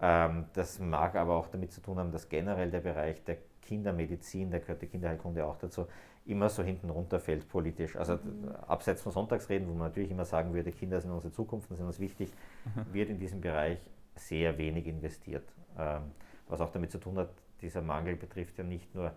Ähm, 0.00 0.46
das 0.54 0.78
mag 0.78 1.16
aber 1.16 1.36
auch 1.36 1.48
damit 1.48 1.70
zu 1.70 1.82
tun 1.82 1.98
haben, 1.98 2.12
dass 2.12 2.30
generell 2.30 2.70
der 2.70 2.80
Bereich 2.80 3.22
der 3.24 3.36
Kindermedizin, 3.60 4.50
da 4.50 4.58
gehört 4.58 4.80
die 4.80 4.86
Kinderheilkunde 4.86 5.44
auch 5.44 5.58
dazu, 5.58 5.86
immer 6.24 6.48
so 6.48 6.62
hinten 6.62 6.90
runterfällt 6.90 7.48
politisch. 7.48 7.96
Also 7.96 8.14
mhm. 8.14 8.48
abseits 8.66 9.02
von 9.02 9.12
Sonntagsreden, 9.12 9.68
wo 9.68 9.72
man 9.72 9.88
natürlich 9.88 10.10
immer 10.10 10.24
sagen 10.24 10.54
würde, 10.54 10.70
Kinder 10.70 11.00
sind 11.00 11.10
unsere 11.10 11.32
Zukunft 11.32 11.70
und 11.70 11.76
sind 11.76 11.86
uns 11.86 11.98
wichtig, 11.98 12.32
mhm. 12.64 12.92
wird 12.92 13.10
in 13.10 13.18
diesem 13.18 13.40
Bereich 13.40 13.78
sehr 14.14 14.56
wenig 14.58 14.86
investiert. 14.86 15.44
Ähm, 15.78 16.12
was 16.48 16.60
auch 16.60 16.70
damit 16.70 16.92
zu 16.92 16.98
tun 16.98 17.18
hat, 17.18 17.30
dieser 17.60 17.82
Mangel 17.82 18.16
betrifft 18.16 18.58
ja 18.58 18.64
nicht 18.64 18.94
nur 18.94 19.12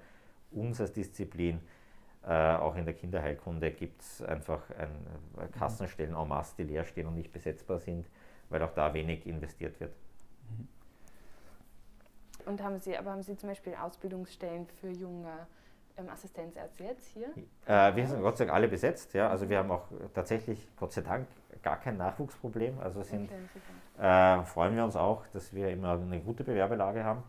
uns 0.51 0.79
als 0.79 0.93
Disziplin, 0.93 1.59
äh, 2.25 2.55
auch 2.55 2.75
in 2.75 2.85
der 2.85 2.95
Kinderheilkunde 2.95 3.71
gibt 3.71 4.01
es 4.01 4.21
einfach 4.23 4.67
ein, 4.71 4.89
äh, 5.37 5.47
Kassenstellen 5.47 6.15
en 6.15 6.27
masse, 6.27 6.55
die 6.57 6.63
leer 6.63 6.83
stehen 6.83 7.07
und 7.07 7.15
nicht 7.15 7.31
besetzbar 7.31 7.77
sind, 7.77 8.07
weil 8.49 8.63
auch 8.63 8.73
da 8.73 8.93
wenig 8.93 9.27
investiert 9.27 9.79
wird. 9.79 9.93
Mhm. 10.49 10.67
Und 12.47 12.63
haben 12.63 12.79
Sie, 12.79 12.97
aber 12.97 13.11
haben 13.11 13.21
Sie 13.21 13.37
zum 13.37 13.49
Beispiel 13.49 13.75
Ausbildungsstellen 13.75 14.65
für 14.65 14.89
junge 14.89 15.47
ähm, 15.97 16.09
Assistenzärzte 16.09 16.83
jetzt 16.83 17.07
hier? 17.07 17.27
Äh, 17.65 17.95
wir 17.95 18.07
sind 18.07 18.21
Gott 18.21 18.37
sei 18.37 18.45
Dank 18.45 18.55
alle 18.55 18.67
besetzt, 18.67 19.13
ja. 19.13 19.29
Also 19.29 19.49
wir 19.49 19.57
haben 19.57 19.71
auch 19.71 19.87
tatsächlich, 20.13 20.67
Gott 20.77 20.93
sei 20.93 21.01
Dank, 21.01 21.27
gar 21.61 21.79
kein 21.79 21.97
Nachwuchsproblem. 21.97 22.79
Also 22.79 23.01
sind, 23.03 23.29
okay, 23.97 24.39
äh, 24.39 24.43
freuen 24.43 24.75
wir 24.75 24.83
uns 24.83 24.95
auch, 24.95 25.25
dass 25.27 25.53
wir 25.53 25.69
immer 25.69 25.93
eine 25.93 26.19
gute 26.19 26.43
Bewerbelage 26.43 27.03
haben. 27.03 27.23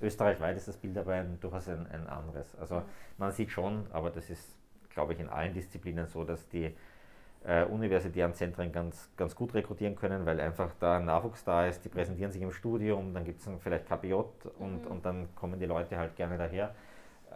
Österreichweit 0.00 0.56
ist 0.56 0.68
das 0.68 0.76
Bild 0.76 0.96
aber 0.98 1.14
ein, 1.14 1.38
durchaus 1.40 1.68
ein, 1.68 1.86
ein 1.86 2.06
anderes. 2.06 2.54
Also 2.56 2.82
man 3.18 3.32
sieht 3.32 3.50
schon, 3.50 3.86
aber 3.92 4.10
das 4.10 4.28
ist, 4.30 4.56
glaube 4.90 5.14
ich, 5.14 5.20
in 5.20 5.28
allen 5.28 5.54
Disziplinen 5.54 6.06
so, 6.06 6.24
dass 6.24 6.46
die 6.48 6.74
äh, 7.44 7.64
universitären 7.64 8.34
Zentren 8.34 8.72
ganz, 8.72 9.08
ganz 9.16 9.34
gut 9.34 9.54
rekrutieren 9.54 9.96
können, 9.96 10.26
weil 10.26 10.40
einfach 10.40 10.72
da 10.80 10.98
ein 10.98 11.04
Nachwuchs 11.04 11.44
da 11.44 11.66
ist, 11.66 11.84
die 11.84 11.88
präsentieren 11.88 12.32
sich 12.32 12.42
im 12.42 12.52
Studium, 12.52 13.14
dann 13.14 13.24
gibt 13.24 13.40
es 13.40 13.48
vielleicht 13.60 13.86
KPJ 13.86 14.14
und, 14.58 14.84
mhm. 14.84 14.90
und 14.90 15.06
dann 15.06 15.34
kommen 15.34 15.58
die 15.58 15.66
Leute 15.66 15.96
halt 15.96 16.16
gerne 16.16 16.36
daher. 16.36 16.74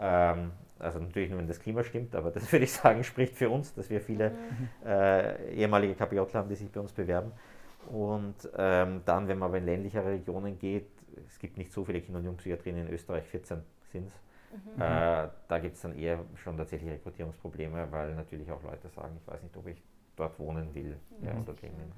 Ähm, 0.01 0.53
also 0.79 0.99
natürlich 0.99 1.29
nur, 1.29 1.39
wenn 1.39 1.47
das 1.47 1.61
Klima 1.61 1.85
stimmt, 1.85 2.15
aber 2.15 2.31
das 2.31 2.51
würde 2.53 2.65
ich 2.65 2.73
sagen, 2.73 3.05
spricht 3.05 3.37
für 3.37 3.51
uns, 3.51 3.75
dass 3.75 3.91
wir 3.91 4.01
viele 4.01 4.31
mhm. 4.31 4.87
äh, 4.87 5.53
ehemalige 5.53 5.95
KPJ 5.95 6.21
haben, 6.35 6.49
die 6.49 6.55
sich 6.55 6.71
bei 6.71 6.81
uns 6.81 6.93
bewerben. 6.93 7.33
Und 7.91 8.35
ähm, 8.57 9.03
dann, 9.05 9.29
wenn 9.29 9.39
man 9.39 9.49
aber 9.49 9.59
in 9.59 9.67
ländlichere 9.67 10.11
Regionen 10.11 10.59
geht, 10.59 10.89
es 11.27 11.39
gibt 11.39 11.57
nicht 11.57 11.73
so 11.73 11.85
viele 11.85 12.01
Kinder- 12.01 12.19
und 12.19 12.25
Jugendpsychiatrien 12.25 12.77
in 12.77 12.89
Österreich, 12.89 13.25
14 13.25 13.63
sind 13.93 14.09
es. 14.09 14.15
Mhm. 14.53 14.83
Äh, 14.83 15.29
da 15.49 15.59
gibt 15.61 15.77
es 15.77 15.83
dann 15.83 15.97
eher 15.97 16.25
schon 16.37 16.57
tatsächlich 16.57 16.91
Rekrutierungsprobleme, 16.91 17.87
weil 17.91 18.15
natürlich 18.15 18.51
auch 18.51 18.63
Leute 18.63 18.89
sagen, 18.89 19.17
ich 19.21 19.27
weiß 19.27 19.43
nicht, 19.43 19.57
ob 19.57 19.67
ich 19.67 19.83
dort 20.17 20.39
wohnen 20.39 20.75
will 20.75 20.97
mhm. 21.21 21.27
ja, 21.27 21.33
oder 21.33 21.55
leben 21.63 21.77
will. 21.79 21.93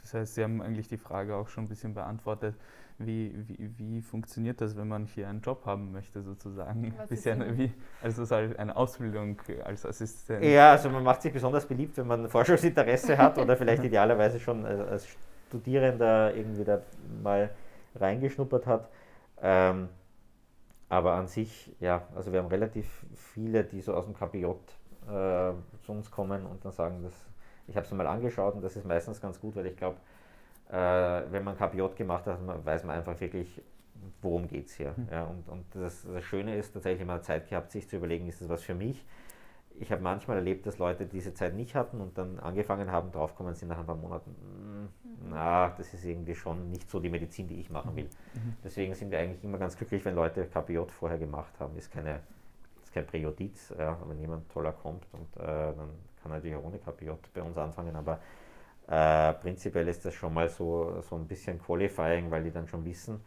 Das 0.00 0.14
heißt, 0.14 0.34
Sie 0.34 0.42
haben 0.42 0.62
eigentlich 0.62 0.88
die 0.88 0.96
Frage 0.96 1.34
auch 1.36 1.48
schon 1.48 1.64
ein 1.64 1.68
bisschen 1.68 1.94
beantwortet. 1.94 2.54
Wie, 2.98 3.34
wie, 3.48 3.70
wie 3.78 4.02
funktioniert 4.02 4.60
das, 4.60 4.76
wenn 4.76 4.88
man 4.88 5.06
hier 5.06 5.28
einen 5.28 5.40
Job 5.40 5.64
haben 5.64 5.90
möchte, 5.90 6.22
sozusagen? 6.22 6.92
Bisschen, 7.08 7.56
wie, 7.56 7.72
also 8.02 8.24
so 8.26 8.34
eine 8.34 8.76
Ausbildung 8.76 9.38
als 9.64 9.86
Assistent? 9.86 10.44
Ja, 10.44 10.72
also 10.72 10.90
man 10.90 11.02
macht 11.02 11.22
sich 11.22 11.32
besonders 11.32 11.64
beliebt, 11.66 11.96
wenn 11.96 12.06
man 12.06 12.28
Forschungsinteresse 12.28 13.16
hat 13.16 13.38
oder 13.38 13.56
vielleicht 13.56 13.84
idealerweise 13.84 14.38
schon 14.38 14.66
als 14.66 15.06
Studierender 15.48 16.34
irgendwie 16.34 16.64
da 16.64 16.82
mal 17.22 17.50
reingeschnuppert 17.94 18.66
hat. 18.66 18.88
Ähm, 19.40 19.88
aber 20.90 21.14
an 21.14 21.28
sich, 21.28 21.74
ja, 21.80 22.02
also 22.14 22.32
wir 22.32 22.40
haben 22.40 22.48
relativ 22.48 23.06
viele, 23.14 23.64
die 23.64 23.80
so 23.80 23.94
aus 23.94 24.04
dem 24.04 24.14
KPJ 24.14 24.44
äh, 24.44 25.52
zu 25.86 25.92
uns 25.92 26.10
kommen 26.10 26.44
und 26.46 26.64
dann 26.64 26.72
sagen, 26.72 27.02
dass 27.02 27.14
ich 27.70 27.76
habe 27.76 27.86
es 27.86 27.92
mal 27.92 28.06
angeschaut 28.06 28.54
und 28.54 28.62
das 28.62 28.76
ist 28.76 28.84
meistens 28.84 29.20
ganz 29.20 29.40
gut, 29.40 29.56
weil 29.56 29.66
ich 29.66 29.76
glaube, 29.76 29.96
äh, 30.70 31.22
wenn 31.30 31.44
man 31.44 31.56
KPJ 31.56 31.94
gemacht 31.96 32.26
hat, 32.26 32.38
weiß 32.64 32.84
man 32.84 32.96
einfach 32.96 33.18
wirklich, 33.20 33.62
worum 34.20 34.48
geht 34.48 34.66
es 34.66 34.74
hier. 34.74 34.94
Mhm. 34.96 35.08
Ja, 35.10 35.24
und 35.24 35.48
und 35.48 35.64
das, 35.74 36.06
das, 36.06 36.24
Schöne 36.24 36.56
ist 36.56 36.72
tatsächlich 36.72 37.06
mal 37.06 37.22
Zeit 37.22 37.48
gehabt, 37.48 37.70
sich 37.70 37.88
zu 37.88 37.96
überlegen, 37.96 38.28
ist 38.28 38.40
das 38.40 38.48
was 38.48 38.62
für 38.62 38.74
mich? 38.74 39.04
Ich 39.78 39.92
habe 39.92 40.02
manchmal 40.02 40.36
erlebt, 40.36 40.66
dass 40.66 40.78
Leute 40.78 41.06
diese 41.06 41.32
Zeit 41.32 41.54
nicht 41.54 41.74
hatten 41.74 42.00
und 42.00 42.18
dann 42.18 42.38
angefangen 42.40 42.90
haben, 42.90 43.12
draufgekommen 43.12 43.54
sind 43.54 43.68
nach 43.68 43.78
ein 43.78 43.86
paar 43.86 43.96
Monaten, 43.96 44.34
hm, 44.40 44.82
mhm. 44.82 45.30
na, 45.30 45.68
das 45.70 45.94
ist 45.94 46.04
irgendwie 46.04 46.34
schon 46.34 46.70
nicht 46.70 46.90
so 46.90 46.98
die 46.98 47.08
Medizin, 47.08 47.46
die 47.46 47.60
ich 47.60 47.70
machen 47.70 47.94
will. 47.94 48.10
Mhm. 48.34 48.56
Deswegen 48.64 48.94
sind 48.94 49.10
wir 49.10 49.20
eigentlich 49.20 49.44
immer 49.44 49.58
ganz 49.58 49.76
glücklich, 49.76 50.04
wenn 50.04 50.16
Leute 50.16 50.44
KPJ 50.46 50.80
vorher 50.88 51.18
gemacht 51.18 51.52
haben. 51.60 51.76
Ist 51.76 51.92
keine 51.92 52.20
ist 52.82 52.94
kein 52.94 53.06
Präjudiz, 53.06 53.72
ja, 53.78 53.96
wenn 54.06 54.18
jemand 54.18 54.50
toller 54.50 54.72
kommt 54.72 55.06
und 55.12 55.36
äh, 55.40 55.46
dann 55.46 55.90
kann 56.22 56.32
er 56.32 56.36
natürlich 56.36 56.56
auch 56.56 56.64
ohne 56.64 56.78
KPJ 56.78 57.10
bei 57.34 57.42
uns 57.42 57.56
anfangen, 57.56 57.94
aber 57.96 58.20
äh, 58.90 59.34
prinzipiell 59.34 59.86
ist 59.88 60.04
das 60.04 60.14
schon 60.14 60.34
mal 60.34 60.48
so, 60.48 61.00
so 61.02 61.16
ein 61.16 61.26
bisschen 61.26 61.62
Qualifying, 61.62 62.30
weil 62.30 62.42
die 62.42 62.50
dann 62.50 62.66
schon 62.66 62.84
wissen, 62.84 63.20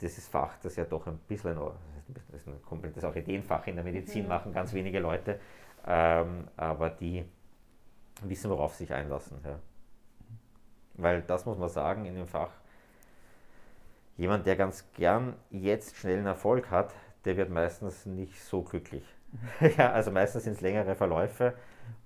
dieses 0.00 0.28
Fach, 0.28 0.56
das 0.62 0.76
ja 0.76 0.84
doch 0.84 1.06
ein 1.06 1.18
bisschen, 1.18 1.56
das 2.08 2.40
ist 2.40 2.46
ein 2.46 2.62
komplettes 2.62 3.04
auch 3.04 3.14
Ideenfach 3.14 3.66
in 3.66 3.76
der 3.76 3.84
Medizin, 3.84 4.22
mhm. 4.22 4.28
machen 4.28 4.52
ganz 4.52 4.72
wenige 4.72 5.00
Leute, 5.00 5.40
ähm, 5.86 6.48
aber 6.56 6.90
die 6.90 7.24
wissen, 8.22 8.50
worauf 8.50 8.74
sie 8.74 8.84
sich 8.84 8.94
einlassen. 8.94 9.38
Ja. 9.44 9.58
Weil 10.94 11.22
das 11.22 11.46
muss 11.46 11.58
man 11.58 11.68
sagen, 11.68 12.04
in 12.04 12.14
dem 12.14 12.28
Fach, 12.28 12.50
jemand, 14.16 14.46
der 14.46 14.56
ganz 14.56 14.92
gern 14.92 15.34
jetzt 15.50 15.96
schnellen 15.96 16.26
Erfolg 16.26 16.70
hat, 16.70 16.94
der 17.24 17.36
wird 17.36 17.50
meistens 17.50 18.06
nicht 18.06 18.40
so 18.42 18.62
glücklich. 18.62 19.04
Mhm. 19.32 19.70
ja, 19.76 19.92
also 19.92 20.10
meistens 20.10 20.44
sind 20.44 20.54
es 20.54 20.60
längere 20.60 20.94
Verläufe 20.94 21.54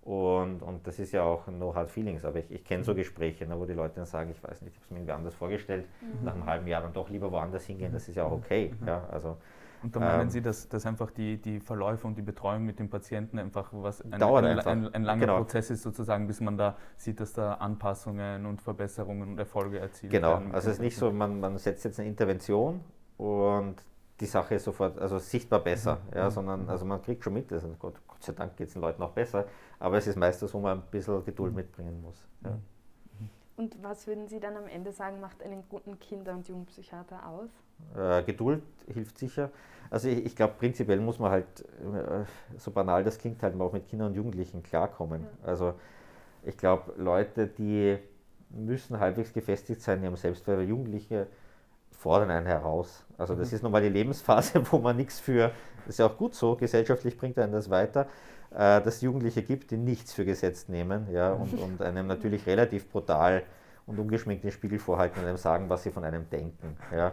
und, 0.03 0.63
und 0.63 0.87
das 0.87 1.01
ist 1.01 1.13
ja 1.13 1.23
auch 1.25 1.49
no 1.49 1.75
hard 1.75 1.91
feelings, 1.91 2.25
aber 2.25 2.39
ich, 2.39 2.51
ich 2.51 2.65
kenne 2.65 2.85
so 2.85 2.93
mhm. 2.93 2.99
Gespräche, 2.99 3.47
ne, 3.47 3.59
wo 3.59 3.65
die 3.65 3.73
Leute 3.73 3.97
dann 3.97 4.07
sagen, 4.07 4.31
ich 4.31 4.43
weiß 4.43 4.63
nicht, 4.63 4.73
ich 4.73 4.77
habe 4.77 4.85
es 4.85 4.91
mir 4.91 4.99
irgendwie 4.99 5.13
anders 5.13 5.35
vorgestellt, 5.35 5.87
mhm. 6.01 6.25
nach 6.25 6.35
einem 6.35 6.47
halben 6.47 6.67
Jahr 6.69 6.83
dann 6.83 6.93
doch 6.93 7.09
lieber 7.11 7.33
woanders 7.33 7.65
hingehen, 7.65 7.93
das 7.93 8.09
ist 8.09 8.15
ja 8.15 8.25
auch 8.25 8.33
okay. 8.33 8.73
Mhm. 8.81 8.87
Ja, 8.87 9.05
also, 9.11 9.37
und 9.83 9.95
da 9.95 10.01
meinen 10.01 10.23
ähm, 10.23 10.31
Sie, 10.31 10.41
dass, 10.41 10.69
dass 10.69 10.87
einfach 10.87 11.11
die, 11.11 11.41
die 11.41 11.61
Verläufe 11.61 12.07
und 12.07 12.17
die 12.17 12.23
Betreuung 12.23 12.65
mit 12.65 12.79
den 12.79 12.89
Patienten 12.89 13.39
einfach 13.39 13.69
was 13.73 14.01
ein, 14.01 14.19
dauert 14.19 14.45
ein, 14.45 14.59
einfach. 14.59 14.71
ein, 14.71 14.95
ein 14.95 15.03
langer 15.03 15.21
genau. 15.21 15.37
Prozess 15.39 15.71
ist 15.71 15.83
sozusagen, 15.83 16.27
bis 16.27 16.41
man 16.41 16.57
da 16.57 16.77
sieht, 16.97 17.21
dass 17.21 17.33
da 17.33 17.55
Anpassungen 17.55 18.47
und 18.47 18.63
Verbesserungen 18.63 19.31
und 19.31 19.39
Erfolge 19.39 19.79
erzielt 19.79 20.13
genau. 20.13 20.31
werden. 20.31 20.45
Genau, 20.45 20.55
also 20.55 20.71
es 20.71 20.77
ist 20.77 20.83
nicht 20.83 20.97
so, 20.97 21.13
man, 21.13 21.41
man 21.41 21.59
setzt 21.59 21.85
jetzt 21.85 21.99
eine 21.99 22.09
Intervention 22.09 22.81
und 23.17 23.77
die 24.21 24.27
Sache 24.27 24.55
ist 24.55 24.65
sofort 24.65 24.99
also 24.99 25.19
sichtbar 25.19 25.61
besser, 25.61 25.99
mhm. 26.11 26.17
ja, 26.17 26.31
sondern 26.31 26.69
also 26.69 26.85
man 26.85 27.03
kriegt 27.03 27.23
schon 27.23 27.35
mit, 27.35 27.53
also 27.53 27.69
Gott, 27.79 27.95
Gott 28.17 28.25
sei 28.25 28.33
Dank 28.33 28.57
geht 28.57 28.69
es 28.69 28.73
den 28.73 28.83
Leuten 28.83 29.03
auch 29.03 29.13
besser, 29.13 29.45
aber 29.79 29.99
es 29.99 30.07
ist 30.07 30.17
meistens, 30.17 30.53
wo 30.55 30.59
man 30.59 30.79
ein 30.79 30.85
bisschen 30.91 31.23
Geduld 31.25 31.53
mhm. 31.53 31.57
mitbringen 31.57 32.03
muss. 32.03 32.27
Ja. 32.43 32.51
Mhm. 32.51 32.61
Und 33.57 33.83
was 33.83 34.07
würden 34.07 34.27
Sie 34.27 34.41
dann 34.41 34.57
am 34.57 34.67
Ende 34.67 34.93
sagen, 34.93 35.21
macht 35.21 35.43
einen 35.43 35.65
guten 35.69 35.99
Kinder- 35.99 36.33
und 36.33 36.49
Jugendpsychiater 36.49 37.27
aus? 37.29 37.51
Äh, 37.95 38.23
Geduld 38.23 38.63
hilft 38.93 39.19
sicher. 39.19 39.51
Also 39.91 40.09
ich, 40.09 40.25
ich 40.25 40.37
glaube, 40.37 40.55
prinzipiell 40.59 40.99
muss 40.99 41.19
man 41.19 41.31
halt, 41.31 41.61
äh, 41.61 42.25
so 42.59 42.71
banal 42.71 43.05
das 43.05 43.19
klingt, 43.19 43.43
halt 43.43 43.59
auch 43.61 43.73
mit 43.73 43.87
Kindern 43.87 44.09
und 44.09 44.15
Jugendlichen 44.15 44.63
klarkommen. 44.63 45.23
Ja. 45.23 45.49
Also 45.49 45.75
ich 46.43 46.57
glaube, 46.57 46.95
Leute, 46.97 47.47
die 47.47 47.99
müssen 48.49 48.99
halbwegs 48.99 49.33
gefestigt 49.33 49.83
sein 49.83 49.99
in 49.99 50.05
ihrem 50.05 50.17
Selbstwert, 50.17 50.59
weil 50.59 50.69
Jugendliche 50.69 51.27
fordern 51.97 52.31
einen 52.31 52.47
heraus. 52.47 53.05
Also 53.19 53.35
das 53.35 53.51
mhm. 53.51 53.57
ist 53.57 53.63
nochmal 53.63 53.83
die 53.83 53.89
Lebensphase, 53.89 54.63
wo 54.71 54.79
man 54.79 54.97
nichts 54.97 55.19
für, 55.21 55.53
das 55.85 55.95
ist 55.95 55.99
ja 55.99 56.07
auch 56.07 56.17
gut 56.17 56.35
so, 56.35 56.57
gesellschaftlich 56.57 57.17
bringt 57.17 57.39
einen 57.39 57.53
das 57.53 57.71
weiter, 57.71 58.07
äh, 58.51 58.81
dass 58.81 58.97
es 58.97 59.01
Jugendliche 59.01 59.43
gibt, 59.43 59.71
die 59.71 59.77
nichts 59.77 60.13
für 60.13 60.25
gesetzt 60.25 60.69
nehmen 60.69 61.09
ja, 61.13 61.33
und, 61.33 61.55
und 61.55 61.83
einem 61.83 62.07
natürlich 62.07 62.47
relativ 62.47 62.89
brutal 62.91 63.43
und 63.87 63.99
ungeschminkt 63.99 64.45
den 64.45 64.51
Spiegel 64.51 64.79
vorhalten 64.79 65.21
und 65.21 65.27
einem 65.27 65.37
sagen, 65.37 65.69
was 65.69 65.83
sie 65.83 65.91
von 65.91 66.05
einem 66.05 66.29
denken. 66.29 66.77
Ja. 66.93 67.13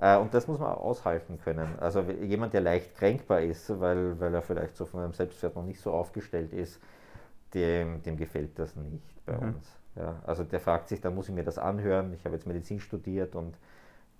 Äh, 0.00 0.18
und 0.18 0.32
das 0.34 0.46
muss 0.46 0.58
man 0.58 0.72
aushalten 0.72 1.38
können. 1.42 1.78
Also 1.80 2.00
jemand, 2.00 2.54
der 2.54 2.60
leicht 2.60 2.94
kränkbar 2.96 3.40
ist, 3.40 3.68
weil, 3.80 4.18
weil 4.18 4.34
er 4.34 4.42
vielleicht 4.42 4.76
so 4.76 4.84
von 4.84 5.00
einem 5.00 5.12
Selbstwert 5.12 5.56
noch 5.56 5.64
nicht 5.64 5.80
so 5.80 5.92
aufgestellt 5.92 6.52
ist, 6.52 6.80
dem, 7.54 8.02
dem 8.02 8.16
gefällt 8.16 8.58
das 8.58 8.74
nicht 8.76 9.24
bei 9.26 9.34
mhm. 9.34 9.54
uns. 9.54 9.78
Ja. 9.96 10.16
Also 10.24 10.44
der 10.44 10.60
fragt 10.60 10.88
sich, 10.88 11.00
da 11.00 11.10
muss 11.10 11.28
ich 11.28 11.34
mir 11.34 11.44
das 11.44 11.58
anhören, 11.58 12.12
ich 12.14 12.24
habe 12.24 12.34
jetzt 12.34 12.46
Medizin 12.46 12.80
studiert 12.80 13.34
und 13.34 13.56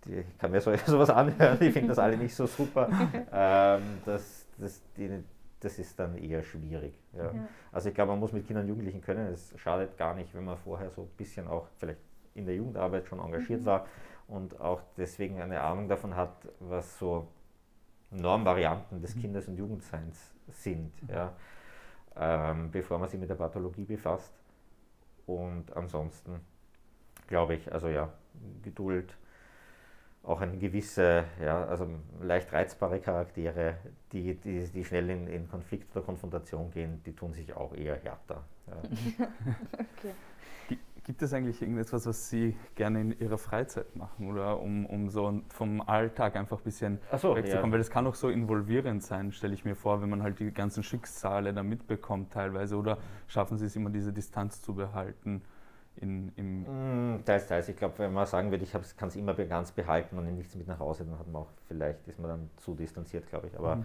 ich 0.06 0.38
kann 0.38 0.50
mir 0.50 0.60
so, 0.60 0.74
sowas 0.86 1.10
anhören, 1.10 1.58
ich 1.60 1.72
finde 1.72 1.88
das 1.88 1.98
alle 1.98 2.16
nicht 2.16 2.34
so 2.34 2.46
super. 2.46 2.88
ähm, 3.32 3.82
das, 4.04 4.46
das, 4.58 4.82
die, 4.96 5.22
das 5.60 5.78
ist 5.78 5.98
dann 5.98 6.16
eher 6.16 6.42
schwierig. 6.42 6.98
Ja. 7.12 7.32
Ja. 7.32 7.48
Also 7.70 7.88
ich 7.88 7.94
glaube, 7.94 8.12
man 8.12 8.20
muss 8.20 8.32
mit 8.32 8.46
Kindern 8.46 8.64
und 8.64 8.70
Jugendlichen 8.70 9.00
können. 9.00 9.32
Es 9.32 9.54
schadet 9.56 9.96
gar 9.96 10.14
nicht, 10.14 10.34
wenn 10.34 10.44
man 10.44 10.56
vorher 10.58 10.90
so 10.90 11.02
ein 11.02 11.10
bisschen 11.16 11.46
auch 11.46 11.68
vielleicht 11.78 12.00
in 12.34 12.46
der 12.46 12.56
Jugendarbeit 12.56 13.06
schon 13.06 13.20
engagiert 13.20 13.60
mhm. 13.60 13.66
war 13.66 13.86
und 14.28 14.60
auch 14.60 14.82
deswegen 14.96 15.40
eine 15.40 15.60
Ahnung 15.60 15.88
davon 15.88 16.16
hat, 16.16 16.48
was 16.60 16.98
so 16.98 17.28
Normvarianten 18.10 19.00
des 19.00 19.14
mhm. 19.16 19.20
Kindes- 19.20 19.48
und 19.48 19.56
Jugendseins 19.56 20.32
sind, 20.48 21.02
mhm. 21.02 21.08
ja. 21.08 21.32
Ähm, 22.14 22.70
bevor 22.70 22.98
man 22.98 23.08
sich 23.08 23.18
mit 23.18 23.30
der 23.30 23.36
Pathologie 23.36 23.84
befasst. 23.84 24.34
Und 25.24 25.74
ansonsten 25.74 26.40
glaube 27.26 27.54
ich. 27.54 27.72
Also 27.72 27.88
ja, 27.88 28.12
Geduld, 28.62 29.16
auch 30.24 30.40
eine 30.40 30.56
gewisse, 30.56 31.24
ja, 31.42 31.64
also 31.64 31.88
leicht 32.20 32.52
reizbare 32.52 33.00
Charaktere, 33.00 33.76
die, 34.12 34.34
die, 34.34 34.64
die 34.68 34.84
schnell 34.84 35.10
in, 35.10 35.26
in 35.26 35.48
Konflikt 35.48 35.94
oder 35.96 36.04
Konfrontation 36.04 36.70
gehen, 36.70 37.02
die 37.04 37.12
tun 37.12 37.32
sich 37.32 37.52
auch 37.54 37.74
eher 37.74 37.96
härter. 37.96 38.44
Ja. 38.68 38.76
okay. 39.72 40.14
Gibt 41.04 41.20
es 41.20 41.32
eigentlich 41.32 41.60
irgendetwas, 41.60 42.06
was 42.06 42.30
Sie 42.30 42.54
gerne 42.76 43.00
in 43.00 43.18
Ihrer 43.18 43.36
Freizeit 43.36 43.96
machen 43.96 44.30
oder 44.30 44.60
um, 44.60 44.86
um 44.86 45.08
so 45.08 45.42
vom 45.48 45.80
Alltag 45.80 46.36
einfach 46.36 46.58
ein 46.58 46.62
bisschen 46.62 47.00
so, 47.18 47.34
wegzukommen? 47.34 47.70
Ja. 47.70 47.72
Weil 47.72 47.78
das 47.78 47.90
kann 47.90 48.06
auch 48.06 48.14
so 48.14 48.28
involvierend 48.28 49.02
sein, 49.02 49.32
stelle 49.32 49.52
ich 49.52 49.64
mir 49.64 49.74
vor, 49.74 50.00
wenn 50.00 50.08
man 50.08 50.22
halt 50.22 50.38
die 50.38 50.52
ganzen 50.52 50.84
Schicksale 50.84 51.52
da 51.52 51.64
mitbekommt 51.64 52.32
teilweise. 52.32 52.76
Oder 52.76 52.98
schaffen 53.26 53.58
Sie 53.58 53.66
es 53.66 53.74
immer, 53.74 53.90
diese 53.90 54.12
Distanz 54.12 54.62
zu 54.62 54.76
behalten? 54.76 55.42
In, 55.96 56.32
im 56.36 56.62
mm, 57.16 57.24
teils, 57.24 57.46
teils. 57.46 57.68
Ich 57.68 57.76
glaube, 57.76 57.98
wenn 57.98 58.12
man 58.12 58.26
sagen 58.26 58.50
würde, 58.50 58.64
ich 58.64 58.72
kann 58.96 59.08
es 59.08 59.16
immer 59.16 59.34
ganz 59.34 59.72
behalten 59.72 60.18
und 60.18 60.34
nichts 60.34 60.54
mit 60.54 60.66
nach 60.66 60.78
Hause, 60.78 61.04
dann 61.04 61.18
hat 61.18 61.26
man 61.26 61.42
auch 61.42 61.48
vielleicht, 61.68 62.06
ist 62.08 62.18
man 62.18 62.30
dann 62.30 62.50
zu 62.56 62.74
distanziert, 62.74 63.28
glaube 63.28 63.48
ich. 63.48 63.58
Aber 63.58 63.76
mhm. 63.76 63.84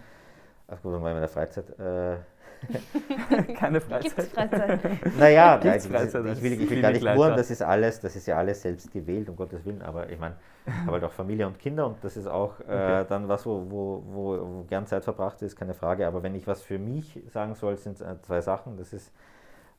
gut, 0.82 0.94
in 0.94 1.02
meiner 1.02 1.28
Freizeit. 1.28 1.78
Äh, 1.78 2.16
Keine 3.54 3.80
Freizeit. 3.80 4.16
Gibt's 4.16 4.32
Freizeit? 4.32 4.80
Naja, 5.18 5.58
Gibt's 5.58 5.86
Freizeit 5.86 6.24
ich, 6.26 6.42
will, 6.42 6.52
ich 6.60 6.70
will 6.70 6.82
gar 6.82 6.90
nicht 6.90 7.04
murren, 7.04 7.36
das 7.36 7.50
ist 7.50 7.62
alles, 7.62 8.00
das 8.00 8.16
ist 8.16 8.26
ja 8.26 8.36
alles 8.36 8.62
selbst 8.62 8.90
gewählt, 8.90 9.28
um 9.28 9.36
Gottes 9.36 9.64
Willen, 9.64 9.82
aber 9.82 10.10
ich 10.10 10.18
meine, 10.18 10.34
ich 10.66 10.74
habe 10.74 10.92
halt 10.92 11.04
auch 11.04 11.12
Familie 11.12 11.46
und 11.46 11.58
Kinder 11.58 11.86
und 11.86 12.02
das 12.02 12.16
ist 12.16 12.26
auch 12.26 12.60
äh, 12.60 12.64
okay. 12.64 13.04
dann 13.08 13.28
was, 13.28 13.46
wo, 13.46 13.64
wo, 13.68 14.02
wo, 14.06 14.38
wo, 14.40 14.64
gern 14.64 14.86
Zeit 14.86 15.04
verbracht 15.04 15.40
ist, 15.42 15.56
keine 15.56 15.74
Frage. 15.74 16.06
Aber 16.06 16.22
wenn 16.22 16.34
ich 16.34 16.46
was 16.46 16.62
für 16.62 16.78
mich 16.78 17.20
sagen 17.32 17.54
soll, 17.54 17.76
sind 17.76 18.00
äh, 18.00 18.20
zwei 18.22 18.40
Sachen. 18.40 18.76
Das 18.76 18.92
ist 18.92 19.12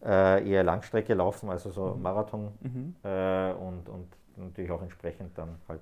äh, 0.03 0.49
eher 0.49 0.63
Langstrecke 0.63 1.13
laufen, 1.13 1.49
also 1.49 1.71
so 1.71 1.95
mhm. 1.95 2.01
Marathon 2.01 2.51
mhm. 2.61 2.95
Äh, 3.03 3.51
und, 3.53 3.89
und 3.89 4.07
natürlich 4.37 4.71
auch 4.71 4.81
entsprechend 4.81 5.37
dann 5.37 5.55
halt 5.67 5.81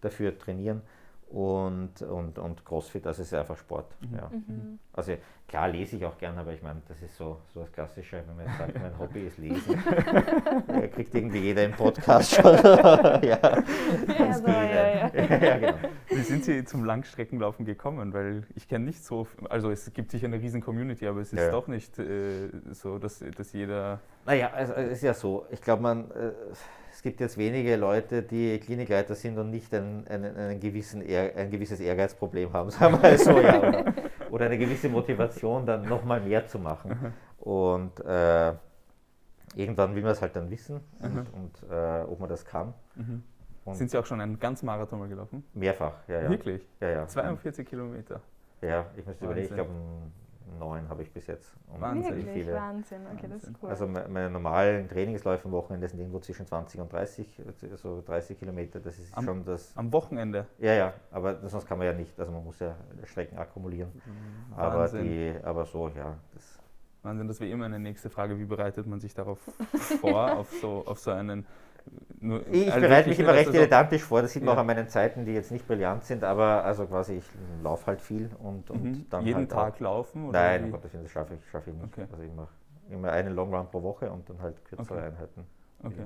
dafür 0.00 0.36
trainieren 0.38 0.82
und, 1.30 2.02
und, 2.02 2.38
und 2.38 2.64
CrossFit, 2.64 3.06
also 3.06 3.22
es 3.22 3.28
ist 3.28 3.38
einfach 3.38 3.56
Sport. 3.56 3.86
Mhm. 4.00 4.16
Ja. 4.16 4.30
Mhm. 4.30 4.78
Also 4.92 5.12
klar 5.46 5.68
lese 5.68 5.96
ich 5.96 6.04
auch 6.04 6.18
gerne, 6.18 6.40
aber 6.40 6.52
ich 6.52 6.62
meine, 6.62 6.82
das 6.88 7.00
ist 7.02 7.16
so, 7.16 7.38
so 7.54 7.60
das 7.60 7.70
Klassische, 7.72 8.22
wenn 8.26 8.36
man 8.36 8.46
jetzt 8.46 8.58
sagt, 8.58 8.74
mein 8.74 8.98
Hobby 8.98 9.20
ist 9.20 9.38
Lesen. 9.38 9.78
kriegt 10.92 11.14
irgendwie 11.14 11.38
jeder 11.38 11.64
im 11.64 11.72
Podcast 11.72 12.34
schon. 12.34 12.44
ja, 12.54 13.20
ja, 13.22 14.34
so, 14.34 14.46
ja, 14.48 14.74
ja. 14.74 15.10
ja, 15.14 15.58
genau. 15.58 15.78
Wie 16.08 16.22
sind 16.22 16.44
Sie 16.44 16.64
zum 16.64 16.84
Langstreckenlaufen 16.84 17.64
gekommen? 17.64 18.12
Weil 18.12 18.42
ich 18.56 18.66
kenne 18.66 18.86
nicht 18.86 19.04
so, 19.04 19.28
also 19.48 19.70
es 19.70 19.92
gibt 19.92 20.10
sicher 20.10 20.26
eine 20.26 20.40
riesen 20.40 20.60
Community, 20.60 21.06
aber 21.06 21.20
es 21.20 21.32
ist 21.32 21.38
ja. 21.38 21.50
doch 21.52 21.68
nicht 21.68 21.96
äh, 22.00 22.48
so, 22.72 22.98
dass, 22.98 23.24
dass 23.36 23.52
jeder... 23.52 24.00
Naja, 24.26 24.50
also 24.52 24.72
es 24.72 24.92
ist 24.94 25.02
ja 25.02 25.14
so, 25.14 25.46
ich 25.50 25.60
glaube, 25.60 25.82
man... 25.82 26.10
Äh, 26.10 26.32
es 27.00 27.02
gibt 27.02 27.18
jetzt 27.20 27.38
wenige 27.38 27.76
Leute, 27.76 28.22
die 28.22 28.58
Klinikleiter 28.58 29.14
sind 29.14 29.38
und 29.38 29.48
nicht 29.48 29.72
ein, 29.72 30.06
ein, 30.06 30.22
einen 30.22 30.60
gewissen, 30.60 31.00
ein 31.00 31.50
gewisses 31.50 31.80
Ehrgeizproblem 31.80 32.52
haben, 32.52 32.68
sagen 32.78 32.92
wir 32.92 33.00
mal 33.00 33.18
so, 33.18 33.40
ja, 33.40 33.58
oder, 33.58 33.94
oder, 34.30 34.44
eine 34.44 34.58
gewisse 34.58 34.90
Motivation, 34.90 35.64
dann 35.64 35.88
nochmal 35.88 36.20
mehr 36.20 36.46
zu 36.46 36.58
machen. 36.58 37.14
Und 37.38 37.98
äh, 38.00 38.52
irgendwann 39.54 39.94
will 39.94 40.02
man 40.02 40.12
es 40.12 40.20
halt 40.20 40.36
dann 40.36 40.50
wissen 40.50 40.82
und, 40.98 41.14
mhm. 41.14 41.26
und 41.32 41.70
äh, 41.72 42.02
ob 42.02 42.20
man 42.20 42.28
das 42.28 42.44
kann. 42.44 42.74
Mhm. 42.96 43.22
Sind 43.72 43.90
Sie 43.90 43.96
auch 43.96 44.04
schon 44.04 44.20
einen 44.20 44.38
ganzen 44.38 44.66
Marathon 44.66 44.98
mal 44.98 45.08
gelaufen? 45.08 45.42
Mehrfach, 45.54 46.06
ja, 46.06 46.20
ja. 46.20 46.28
Wirklich? 46.28 46.68
Ja, 46.80 46.88
ja. 46.90 47.06
42 47.06 47.66
Kilometer. 47.66 48.20
Ja, 48.60 48.84
ich 48.94 49.06
müsste 49.06 49.24
überlegen, 49.24 49.46
ich 49.46 49.54
glaube 49.54 49.70
neun 50.58 50.88
habe 50.88 51.02
ich 51.02 51.12
bis 51.12 51.26
jetzt. 51.26 51.54
Und 51.72 51.80
Wahnsinn. 51.80 52.28
Viele. 52.32 52.54
Wahnsinn, 52.54 53.02
okay, 53.14 53.26
das 53.28 53.44
ist 53.44 53.52
cool. 53.62 53.70
Also 53.70 53.86
meine 53.86 54.30
normalen 54.30 54.88
Trainingsläufe 54.88 55.46
am 55.46 55.52
Wochenende 55.52 55.88
sind 55.88 55.98
irgendwo 55.98 56.18
zwischen 56.20 56.46
20 56.46 56.80
und 56.80 56.92
30, 56.92 57.42
so 57.76 58.02
30 58.04 58.38
Kilometer, 58.38 58.80
das 58.80 58.98
ist 58.98 59.16
am, 59.16 59.24
schon 59.24 59.44
das... 59.44 59.76
Am 59.76 59.92
Wochenende? 59.92 60.46
Ja, 60.58 60.74
ja, 60.74 60.94
aber 61.10 61.48
sonst 61.48 61.66
kann 61.66 61.78
man 61.78 61.86
ja 61.86 61.92
nicht, 61.92 62.18
also 62.18 62.32
man 62.32 62.44
muss 62.44 62.58
ja 62.58 62.74
Strecken 63.04 63.38
akkumulieren. 63.38 63.90
Mhm. 63.94 64.54
Aber, 64.56 64.88
die, 64.88 65.34
aber 65.42 65.64
so, 65.64 65.88
ja. 65.88 66.16
Das 66.34 66.58
Wahnsinn, 67.02 67.28
das 67.28 67.40
wäre 67.40 67.50
immer 67.50 67.64
eine 67.64 67.78
nächste 67.78 68.10
Frage, 68.10 68.38
wie 68.38 68.44
bereitet 68.44 68.86
man 68.86 69.00
sich 69.00 69.14
darauf 69.14 69.38
vor, 70.00 70.36
auf 70.36 70.52
so, 70.60 70.84
auf 70.86 70.98
so 70.98 71.10
einen 71.10 71.46
nur, 72.20 72.46
ich 72.50 72.70
also 72.72 72.86
bereite 72.86 73.08
mich 73.08 73.18
immer 73.18 73.32
recht 73.32 73.52
dilettantisch 73.52 74.02
vor, 74.02 74.20
das 74.20 74.32
sieht 74.32 74.42
man 74.42 74.52
ja. 74.52 74.56
auch 74.56 74.60
an 74.60 74.66
meinen 74.66 74.88
Zeiten, 74.88 75.24
die 75.24 75.32
jetzt 75.32 75.50
nicht 75.50 75.66
brillant 75.66 76.04
sind, 76.04 76.22
aber 76.22 76.64
also 76.64 76.84
quasi 76.86 77.14
ich 77.14 77.24
laufe 77.62 77.86
halt 77.86 78.00
viel 78.00 78.28
und, 78.38 78.70
und 78.70 78.84
mhm. 78.84 79.06
dann. 79.08 79.24
Jeden 79.24 79.38
halt 79.38 79.50
Tag 79.50 79.74
auch. 79.76 79.80
laufen? 79.80 80.28
Oder 80.28 80.38
Nein, 80.38 80.64
um 80.64 80.72
Gottes 80.72 80.92
Willen, 80.92 81.04
das 81.04 81.12
schaffe 81.12 81.34
ich, 81.34 81.50
schaffe 81.50 81.70
ich 81.70 81.76
nicht. 81.76 81.86
Okay. 81.92 82.06
Also 82.12 82.22
ich 82.22 82.32
mache 82.34 82.48
immer 82.90 83.10
einen 83.12 83.34
Long 83.34 83.54
Run 83.54 83.66
pro 83.70 83.82
Woche 83.82 84.10
und 84.10 84.28
dann 84.28 84.40
halt 84.42 84.62
kürzere 84.64 84.98
okay. 84.98 85.06
Einheiten. 85.06 85.46
Okay. 85.82 86.02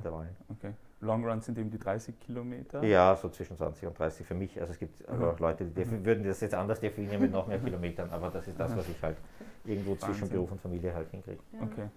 okay. 0.51 0.73
Long 1.01 1.25
Run 1.27 1.41
sind 1.41 1.59
eben 1.59 1.71
die 1.71 1.79
30 1.79 2.21
Kilometer? 2.21 2.83
Ja, 2.85 3.17
so 3.17 3.29
zwischen 3.29 3.57
20 3.57 3.89
und 3.89 3.99
30 3.99 4.25
für 4.25 4.35
mich. 4.35 4.61
Also 4.61 4.73
es 4.73 4.79
gibt 4.79 5.09
aber 5.09 5.33
auch 5.33 5.39
Leute, 5.41 5.65
die 5.65 5.85
mhm. 5.85 6.05
würden 6.05 6.25
das 6.25 6.41
jetzt 6.41 6.55
anders 6.55 6.79
definieren 6.79 7.21
mit 7.21 7.33
noch 7.33 7.49
mehr 7.49 7.59
Kilometern, 7.65 8.09
aber 8.11 8.31
das 8.31 8.47
ist 8.47 8.59
das, 8.59 8.77
was 8.77 8.89
ich 8.89 9.03
halt 9.03 9.17
irgendwo 9.65 9.93
Wahnsinn. 9.93 10.09
zwischen 10.11 10.29
Beruf 10.29 10.53
und 10.53 10.61
Familie 10.61 10.95
halt 10.95 11.11
hinkriege. 11.11 11.41
Ja. 11.53 11.63
Okay. 11.63 11.89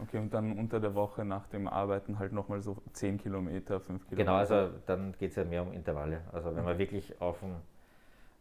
Okay, 0.00 0.18
und 0.18 0.32
dann 0.32 0.56
unter 0.58 0.78
der 0.78 0.94
Woche 0.94 1.24
nach 1.24 1.46
dem 1.48 1.66
Arbeiten 1.66 2.18
halt 2.18 2.32
nochmal 2.32 2.62
so 2.62 2.76
10 2.92 3.18
Kilometer, 3.18 3.80
5 3.80 4.08
Kilometer. 4.08 4.16
Genau, 4.16 4.34
also 4.36 4.70
dann 4.86 5.14
geht 5.18 5.30
es 5.30 5.36
ja 5.36 5.44
mehr 5.44 5.62
um 5.62 5.72
Intervalle. 5.72 6.20
Also 6.32 6.54
wenn 6.54 6.64
man 6.64 6.78
wirklich 6.78 7.20
auf 7.20 7.40
dem, 7.40 7.56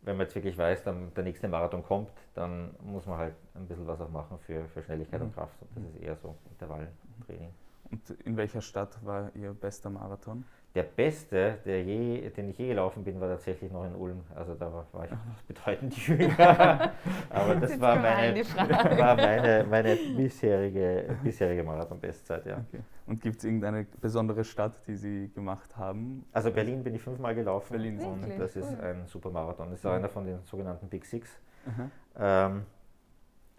wenn 0.03 0.17
man 0.17 0.27
jetzt 0.27 0.35
wirklich 0.35 0.57
weiß, 0.57 0.83
dann 0.83 1.13
der 1.15 1.23
nächste 1.23 1.47
Marathon 1.47 1.83
kommt, 1.83 2.11
dann 2.35 2.75
muss 2.83 3.07
man 3.07 3.17
halt 3.17 3.35
ein 3.55 3.67
bisschen 3.67 3.87
was 3.87 3.99
auch 3.99 4.09
machen 4.09 4.37
für, 4.39 4.65
für 4.65 4.83
Schnelligkeit 4.83 5.19
mhm. 5.19 5.27
und 5.27 5.35
Kraft. 5.35 5.55
Und 5.61 5.69
das 5.75 5.95
ist 5.95 6.01
eher 6.01 6.15
so 6.15 6.35
Intervalltraining. 6.51 7.53
Und 7.89 8.09
in 8.25 8.37
welcher 8.37 8.61
Stadt 8.61 9.03
war 9.03 9.35
Ihr 9.35 9.53
bester 9.53 9.89
Marathon? 9.89 10.45
Der 10.77 10.83
beste, 10.83 11.57
der 11.65 11.81
je, 11.81 12.29
den 12.29 12.49
ich 12.51 12.57
je 12.59 12.67
gelaufen 12.67 13.03
bin, 13.03 13.19
war 13.19 13.29
tatsächlich 13.29 13.71
noch 13.71 13.83
in 13.83 13.95
Ulm. 13.95 14.21
Also 14.35 14.53
da 14.53 14.71
war, 14.71 14.85
war 14.91 15.05
ich 15.05 15.09
noch 15.09 15.17
bedeutend 15.47 15.97
jünger. 16.07 16.91
Aber 17.31 17.55
das 17.55 17.81
war 17.81 17.95
meine, 17.95 18.43
war 18.45 19.15
meine, 19.15 19.65
meine 19.67 19.95
bisherige, 20.15 21.17
bisherige 21.23 21.63
Marathon-Bestzeit, 21.63 22.45
ja. 22.45 22.63
Okay. 22.67 22.83
Und 23.07 23.19
gibt 23.19 23.37
es 23.37 23.45
irgendeine 23.45 23.87
besondere 23.99 24.43
Stadt, 24.43 24.73
die 24.85 24.93
Sie 24.93 25.31
gemacht 25.33 25.75
haben? 25.77 26.23
Also 26.31 26.51
Berlin 26.51 26.83
bin 26.83 26.93
ich 26.93 27.01
fünfmal 27.01 27.33
gelaufen. 27.33 27.71
Berlin 27.71 27.99
und 27.99 28.37
das 28.37 28.55
ist 28.55 28.79
ein 28.79 29.07
super 29.07 29.31
Marathon. 29.31 29.71
Das 29.71 29.79
ist 29.79 29.85
auch 29.87 29.93
einer 29.93 30.09
von 30.09 30.25
den 30.25 30.43
sogenannten 30.43 30.87
Big 30.89 31.05
Six. 31.05 31.41
Ähm, 32.19 32.67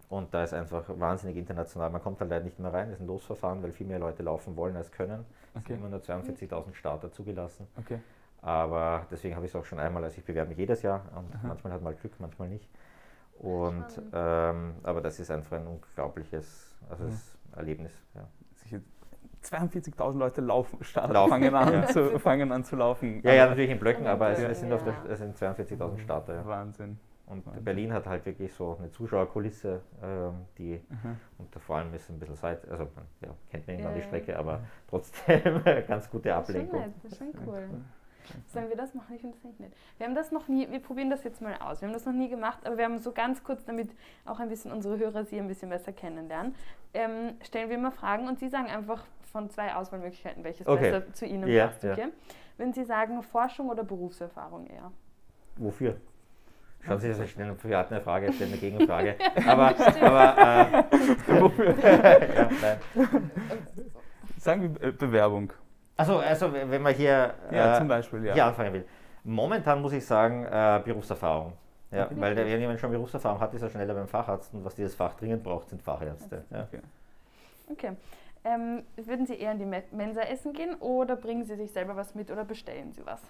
und 0.09 0.33
da 0.33 0.43
ist 0.43 0.53
einfach 0.53 0.83
wahnsinnig 0.87 1.37
international. 1.37 1.91
Man 1.91 2.01
kommt 2.01 2.19
halt 2.19 2.31
leider 2.31 2.43
nicht 2.43 2.59
mehr 2.59 2.73
rein, 2.73 2.87
das 2.87 2.95
ist 2.95 3.01
ein 3.01 3.07
Losverfahren, 3.07 3.61
weil 3.61 3.71
viel 3.71 3.87
mehr 3.87 3.99
Leute 3.99 4.23
laufen 4.23 4.57
wollen 4.57 4.75
als 4.75 4.91
können. 4.91 5.25
Es 5.53 5.61
okay. 5.61 5.73
sind 5.73 5.79
immer 5.79 5.89
nur 5.89 5.99
42.000 5.99 6.73
Starter 6.73 7.11
zugelassen. 7.11 7.67
Okay. 7.77 7.99
Aber 8.41 9.05
deswegen 9.11 9.35
habe 9.35 9.45
ich 9.45 9.51
es 9.51 9.55
auch 9.55 9.65
schon 9.65 9.79
einmal, 9.79 10.03
also 10.03 10.17
ich 10.17 10.25
bewerbe 10.25 10.49
mich 10.49 10.57
jedes 10.57 10.81
Jahr 10.81 11.01
und 11.15 11.33
Aha. 11.35 11.47
manchmal 11.47 11.73
hat 11.73 11.81
man 11.81 11.95
Glück, 11.95 12.13
manchmal 12.19 12.49
nicht. 12.49 12.69
Und, 13.37 13.85
ähm, 14.13 14.75
aber 14.83 15.01
das 15.01 15.19
ist 15.19 15.31
einfach 15.31 15.57
ein 15.57 15.67
unglaubliches 15.67 16.75
also 16.89 17.05
mhm. 17.05 17.19
Erlebnis. 17.55 17.91
Ja. 18.15 18.27
42.000 19.43 20.17
Leute 20.17 20.41
laufen, 20.41 20.83
starten, 20.83 21.13
laufen. 21.13 21.29
Fangen, 21.29 21.55
an 21.55 21.73
ja. 21.73 21.87
zu, 21.87 22.19
fangen 22.19 22.51
an 22.51 22.65
zu 22.65 22.75
laufen. 22.75 23.21
Ja, 23.23 23.33
ja, 23.33 23.47
natürlich 23.47 23.69
in 23.69 23.79
Blöcken, 23.79 24.05
aber 24.05 24.31
es, 24.31 24.39
es 24.39 24.59
sind, 24.59 24.69
ja. 24.69 25.15
sind 25.15 25.37
42.000 25.37 25.99
Starter. 25.99 26.35
Ja. 26.35 26.45
Wahnsinn. 26.45 26.99
Und 27.29 27.45
Wahnsinn. 27.45 27.63
Berlin 27.63 27.93
hat 27.93 28.07
halt 28.07 28.25
wirklich 28.25 28.51
so 28.53 28.75
eine 28.79 28.89
Zuschauerkulisse, 28.89 29.81
ähm, 30.01 30.33
die 30.57 30.81
mhm. 30.89 31.17
und 31.37 31.55
vor 31.55 31.77
allem 31.77 31.93
ist 31.93 32.09
ein 32.09 32.19
bisschen 32.19 32.35
Zeit, 32.35 32.67
also 32.67 32.87
man 32.95 33.05
ja, 33.21 33.29
kennt 33.51 33.67
man 33.67 33.75
irgendwann 33.75 33.95
ja, 33.95 34.01
die 34.01 34.07
Strecke, 34.07 34.37
aber 34.37 34.61
trotzdem 34.89 35.63
ganz 35.87 36.09
gute 36.09 36.33
Ablenkung. 36.33 36.81
Das 37.03 37.11
ist 37.11 37.17
schon, 37.17 37.27
nett, 37.27 37.35
das 37.37 37.43
ist 37.43 37.45
schon 37.45 37.47
cool. 37.47 37.69
Sollen 38.47 38.69
wir 38.69 38.75
das 38.75 38.93
machen? 38.93 39.15
Ich 39.15 39.21
finde 39.21 39.35
das 39.35 39.43
nicht 39.43 39.59
nett. 39.59 39.73
Wir 39.97 40.07
haben 40.07 40.15
das 40.15 40.31
noch 40.31 40.47
nie, 40.47 40.69
wir 40.69 40.79
probieren 40.79 41.09
das 41.09 41.23
jetzt 41.23 41.41
mal 41.41 41.55
aus. 41.59 41.81
Wir 41.81 41.87
haben 41.87 41.93
das 41.93 42.05
noch 42.05 42.13
nie 42.13 42.29
gemacht, 42.29 42.65
aber 42.65 42.77
wir 42.77 42.85
haben 42.85 42.97
so 42.99 43.11
ganz 43.11 43.43
kurz, 43.43 43.63
damit 43.63 43.91
auch 44.25 44.39
ein 44.39 44.49
bisschen 44.49 44.71
unsere 44.71 44.97
Hörer 44.97 45.23
Sie 45.23 45.39
ein 45.39 45.47
bisschen 45.47 45.69
besser 45.69 45.93
kennenlernen, 45.93 46.55
ähm, 46.93 47.35
stellen 47.43 47.69
wir 47.69 47.77
mal 47.77 47.91
Fragen 47.91 48.27
und 48.27 48.39
Sie 48.39 48.49
sagen 48.49 48.67
einfach 48.67 49.05
von 49.31 49.49
zwei 49.49 49.75
Auswahlmöglichkeiten, 49.75 50.43
welches 50.43 50.67
okay. 50.67 50.91
besser 50.91 51.13
zu 51.13 51.25
Ihnen 51.25 51.47
ja, 51.47 51.67
passt. 51.67 51.85
Okay? 51.85 52.01
Ja. 52.01 52.07
Würden 52.57 52.73
Sie 52.73 52.83
sagen, 52.83 53.21
Forschung 53.21 53.69
oder 53.69 53.83
Berufserfahrung 53.83 54.67
eher? 54.67 54.91
Wofür? 55.57 55.97
Schauen 56.85 56.99
Sie, 56.99 57.09
dass 57.09 57.19
ich 57.19 57.31
schnell 57.31 57.47
eine 57.47 57.55
private 57.55 57.99
Frage 58.01 58.31
stelle, 58.33 58.51
eine 58.51 58.59
Gegenfrage. 58.59 59.15
aber, 59.47 59.75
aber 60.01 60.83
äh, 60.87 61.41
wofür? 61.41 61.75
ja, 61.83 62.77
Sagen 64.37 64.75
wir 64.79 64.87
äh, 64.87 64.91
Bewerbung. 64.91 65.51
Also, 65.97 66.19
also 66.19 66.53
wenn 66.53 66.81
man 66.81 66.93
hier, 66.93 67.33
ja, 67.51 67.75
äh, 67.75 67.77
zum 67.77 67.87
Beispiel, 67.89 68.25
ja. 68.25 68.33
hier 68.33 68.45
anfangen 68.45 68.73
will. 68.73 68.85
Momentan 69.25 69.81
muss 69.81 69.91
ich 69.91 70.05
sagen, 70.05 70.45
äh, 70.45 70.81
Berufserfahrung. 70.83 71.53
Ja, 71.91 72.05
okay. 72.05 72.15
weil 72.17 72.35
der, 72.35 72.45
wenn 72.45 72.61
jemand 72.61 72.79
schon 72.79 72.91
Berufserfahrung 72.91 73.39
hat, 73.39 73.53
ist 73.53 73.63
er 73.63 73.69
schneller 73.69 73.93
beim 73.95 74.07
Facharzt 74.07 74.53
und 74.53 74.63
was 74.63 74.75
dieses 74.75 74.95
Fach 74.95 75.15
dringend 75.15 75.43
braucht, 75.43 75.69
sind 75.69 75.81
Fachärzte. 75.81 76.45
Ja. 76.51 76.63
Okay. 76.63 76.79
okay. 77.71 77.91
Ähm, 78.45 78.83
würden 78.95 79.25
Sie 79.25 79.35
eher 79.35 79.51
in 79.51 79.59
die 79.59 79.95
Mensa 79.95 80.21
essen 80.21 80.53
gehen 80.53 80.75
oder 80.75 81.15
bringen 81.15 81.43
Sie 81.43 81.55
sich 81.55 81.71
selber 81.71 81.95
was 81.95 82.15
mit 82.15 82.31
oder 82.31 82.45
bestellen 82.45 82.93
Sie 82.93 83.05
was? 83.05 83.21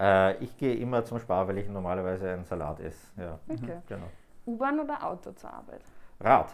Äh, 0.00 0.36
ich 0.42 0.56
gehe 0.56 0.74
immer 0.76 1.04
zum 1.04 1.18
Spar, 1.18 1.46
weil 1.46 1.58
ich 1.58 1.68
normalerweise 1.68 2.30
einen 2.32 2.44
Salat 2.44 2.80
esse. 2.80 3.06
Ja. 3.20 3.38
Okay. 3.48 3.76
Genau. 3.86 4.06
U-Bahn 4.46 4.80
oder 4.80 5.04
Auto 5.06 5.32
zur 5.32 5.52
Arbeit? 5.52 5.82
Rad. 6.20 6.48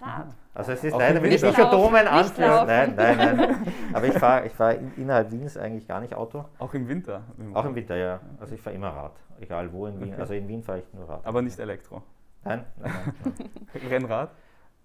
Rad. 0.00 0.26
Also 0.54 0.72
es 0.72 0.84
ist 0.84 0.92
Auch 0.94 0.98
leider 0.98 1.18
im 1.18 1.24
Winter? 1.24 1.52
Psychodomen 1.52 2.02
Nicht 2.02 2.12
anführen. 2.12 2.50
laufen. 2.50 2.66
Nein, 2.66 2.94
nein, 2.96 3.16
nein. 3.36 3.72
Aber 3.94 4.06
ich 4.06 4.18
fahre 4.18 4.46
ich 4.46 4.52
fahr 4.52 4.74
in- 4.74 4.92
innerhalb 4.96 5.30
Wiens 5.30 5.56
eigentlich 5.56 5.86
gar 5.88 6.00
nicht 6.00 6.14
Auto. 6.14 6.44
Auch 6.58 6.72
im 6.74 6.88
Winter. 6.88 7.22
Auch 7.54 7.64
im 7.66 7.74
Winter, 7.74 7.96
ja. 7.96 8.20
Also 8.40 8.54
ich 8.54 8.60
fahre 8.60 8.76
immer 8.76 8.88
Rad. 8.88 9.12
Egal 9.40 9.72
wo 9.72 9.86
in 9.86 10.00
Wien. 10.00 10.12
Okay. 10.12 10.20
Also 10.20 10.34
in 10.34 10.48
Wien 10.48 10.62
fahre 10.62 10.78
ich 10.80 10.92
nur 10.94 11.08
Rad. 11.08 11.20
Aber 11.24 11.40
nicht 11.42 11.58
Elektro. 11.58 12.02
Nein, 12.44 12.64
nein, 12.78 12.92
nein. 12.94 13.34
nein. 13.72 13.82
Rennrad? 13.90 14.30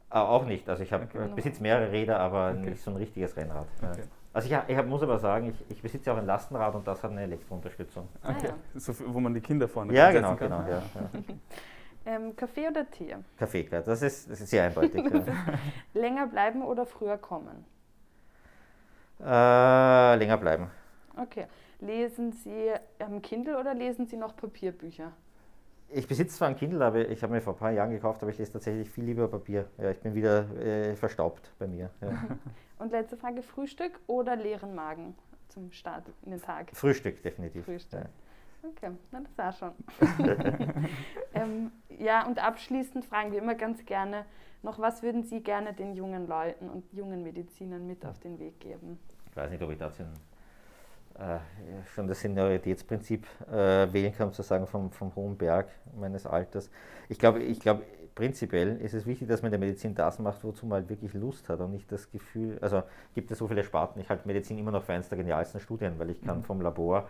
Ah, 0.10 0.24
auch 0.24 0.46
nicht. 0.46 0.68
Also 0.70 0.84
ich 0.84 0.92
habe 0.92 1.06
Okay. 1.06 1.30
besitze 1.36 1.62
mehrere 1.62 1.92
Räder, 1.92 2.20
aber 2.20 2.52
Okay. 2.58 2.72
nicht 2.72 2.82
so 2.84 2.92
ein 2.92 2.98
richtiges 2.98 3.36
Rennrad. 3.38 3.68
Ja. 3.82 3.92
Also 4.34 4.48
ich, 4.48 4.58
ich 4.70 4.78
hab, 4.78 4.86
muss 4.88 5.04
aber 5.04 5.20
sagen, 5.20 5.48
ich, 5.50 5.72
ich 5.78 5.82
besitze 5.82 6.12
auch 6.14 6.18
ein 6.18 6.26
Lastenrad 6.26 6.74
und 6.76 6.88
das 6.88 7.04
hat 7.04 7.12
eine 7.12 7.24
Elektrounterstützung. 7.24 8.08
Ah, 8.24 8.32
Okay. 8.32 8.48
ja. 8.48 8.54
So, 8.80 8.94
wo 9.14 9.20
man 9.20 9.34
die 9.34 9.42
Kinder 9.42 9.68
vorne 9.68 9.94
Ja, 9.94 10.12
genau, 10.12 10.36
kann. 10.36 10.50
genau. 10.50 10.62
Ja, 10.62 10.78
ja. 10.96 11.10
Ähm, 12.04 12.36
Kaffee 12.36 12.68
oder 12.68 12.90
Tee? 12.90 13.16
Kaffee, 13.38 13.64
klar. 13.64 13.82
Das 13.84 14.02
ist, 14.02 14.28
das 14.32 14.42
ist 14.42 14.50
sehr 14.50 14.64
eindeutig. 14.64 15.04
ja. 15.14 15.36
Länger 15.94 16.26
bleiben 16.26 16.64
oder 16.64 16.84
früher 16.88 17.18
kommen? 17.20 17.64
äh, 19.24 20.16
länger 20.16 20.38
bleiben. 20.38 20.72
Okay. 21.16 21.46
Lesen 21.80 22.32
Sie 22.32 22.72
am 23.00 23.22
Kindle 23.22 23.60
oder 23.60 23.74
lesen 23.76 24.08
Sie 24.08 24.18
noch 24.18 24.36
Papierbücher? 24.36 25.12
Ich 25.94 26.08
besitze 26.08 26.38
zwar 26.38 26.48
ein 26.48 26.56
Kindle, 26.56 26.84
aber 26.86 27.10
ich 27.10 27.22
habe 27.22 27.34
mir 27.34 27.42
vor 27.42 27.54
ein 27.54 27.60
paar 27.60 27.72
Jahren 27.72 27.92
gekauft, 27.92 28.22
aber 28.22 28.32
ich 28.32 28.38
lese 28.38 28.54
tatsächlich 28.54 28.90
viel 28.90 29.04
lieber 29.04 29.28
Papier. 29.28 29.68
Ja, 29.78 29.92
ich 29.92 30.00
bin 30.00 30.16
wieder 30.16 30.50
äh, 30.58 30.96
verstaubt 30.96 31.52
bei 31.60 31.68
mir. 31.68 31.90
Ja. 32.02 32.10
Und 32.80 32.92
letzte 32.92 33.18
Frage, 33.18 33.42
Frühstück 33.42 34.00
oder 34.08 34.36
leeren 34.36 34.74
Magen 34.74 35.16
zum 35.50 35.72
Start 35.72 36.06
in 36.24 36.32
den 36.32 36.42
Tag? 36.42 36.72
Frühstück, 36.74 37.22
definitiv. 37.22 37.66
Frühstück. 37.66 38.06
Okay, 38.64 38.92
na 39.12 39.22
das 39.22 39.38
war 39.38 39.52
schon. 39.52 39.72
ähm, 41.34 41.72
ja, 41.90 42.26
und 42.26 42.42
abschließend 42.42 43.06
fragen 43.06 43.32
wir 43.32 43.40
immer 43.40 43.56
ganz 43.56 43.86
gerne 43.86 44.26
noch, 44.62 44.80
was 44.80 45.02
würden 45.02 45.24
Sie 45.24 45.42
gerne 45.42 45.74
den 45.74 45.96
jungen 45.96 46.28
Leuten 46.28 46.70
und 46.70 46.92
jungen 46.94 47.24
Medizinern 47.24 47.88
mit 47.88 48.06
auf 48.06 48.20
den 48.20 48.38
Weg 48.40 48.60
geben? 48.60 49.00
Ich 49.30 49.36
weiß 49.36 49.50
nicht, 49.50 49.62
ob 49.64 49.72
ich 49.72 49.78
dazu 49.80 50.04
äh, 50.04 50.06
schon 51.94 52.08
das 52.08 52.20
Senioritätsprinzip 52.22 53.26
äh, 53.52 53.92
wählen 53.94 54.14
kann, 54.14 54.30
sozusagen 54.32 54.68
vom, 54.68 54.92
vom 54.92 55.14
hohen 55.16 55.38
Berg 55.38 55.68
meines 56.00 56.26
Alters. 56.26 56.70
Ich 57.10 57.20
glaube, 57.20 57.40
ich 57.42 57.60
glaube, 57.60 57.84
prinzipiell 58.16 58.78
ist 58.82 58.94
es 58.94 59.06
wichtig, 59.06 59.28
dass 59.28 59.42
man 59.42 59.48
in 59.54 59.60
der 59.60 59.68
Medizin 59.68 59.96
das 59.96 60.20
macht, 60.20 60.44
wozu 60.44 60.66
man 60.66 60.80
halt 60.82 60.90
wirklich 60.90 61.14
Lust 61.14 61.48
hat 61.50 61.60
und 61.60 61.72
nicht 61.72 61.92
das 61.92 62.12
Gefühl, 62.12 62.58
also 62.62 62.84
gibt 63.16 63.32
es 63.32 63.38
so 63.38 63.48
viele 63.48 63.64
Sparten, 63.64 64.00
ich 64.02 64.10
halte 64.10 64.28
Medizin 64.28 64.58
immer 64.58 64.72
noch 64.72 64.84
für 64.84 64.94
eines 64.94 65.10
der 65.10 65.18
genialsten 65.18 65.60
Studien, 65.60 65.94
weil 65.98 66.10
ich 66.10 66.22
kann 66.22 66.40
Mhm. 66.40 66.44
vom 66.44 66.62
Labor 66.62 67.08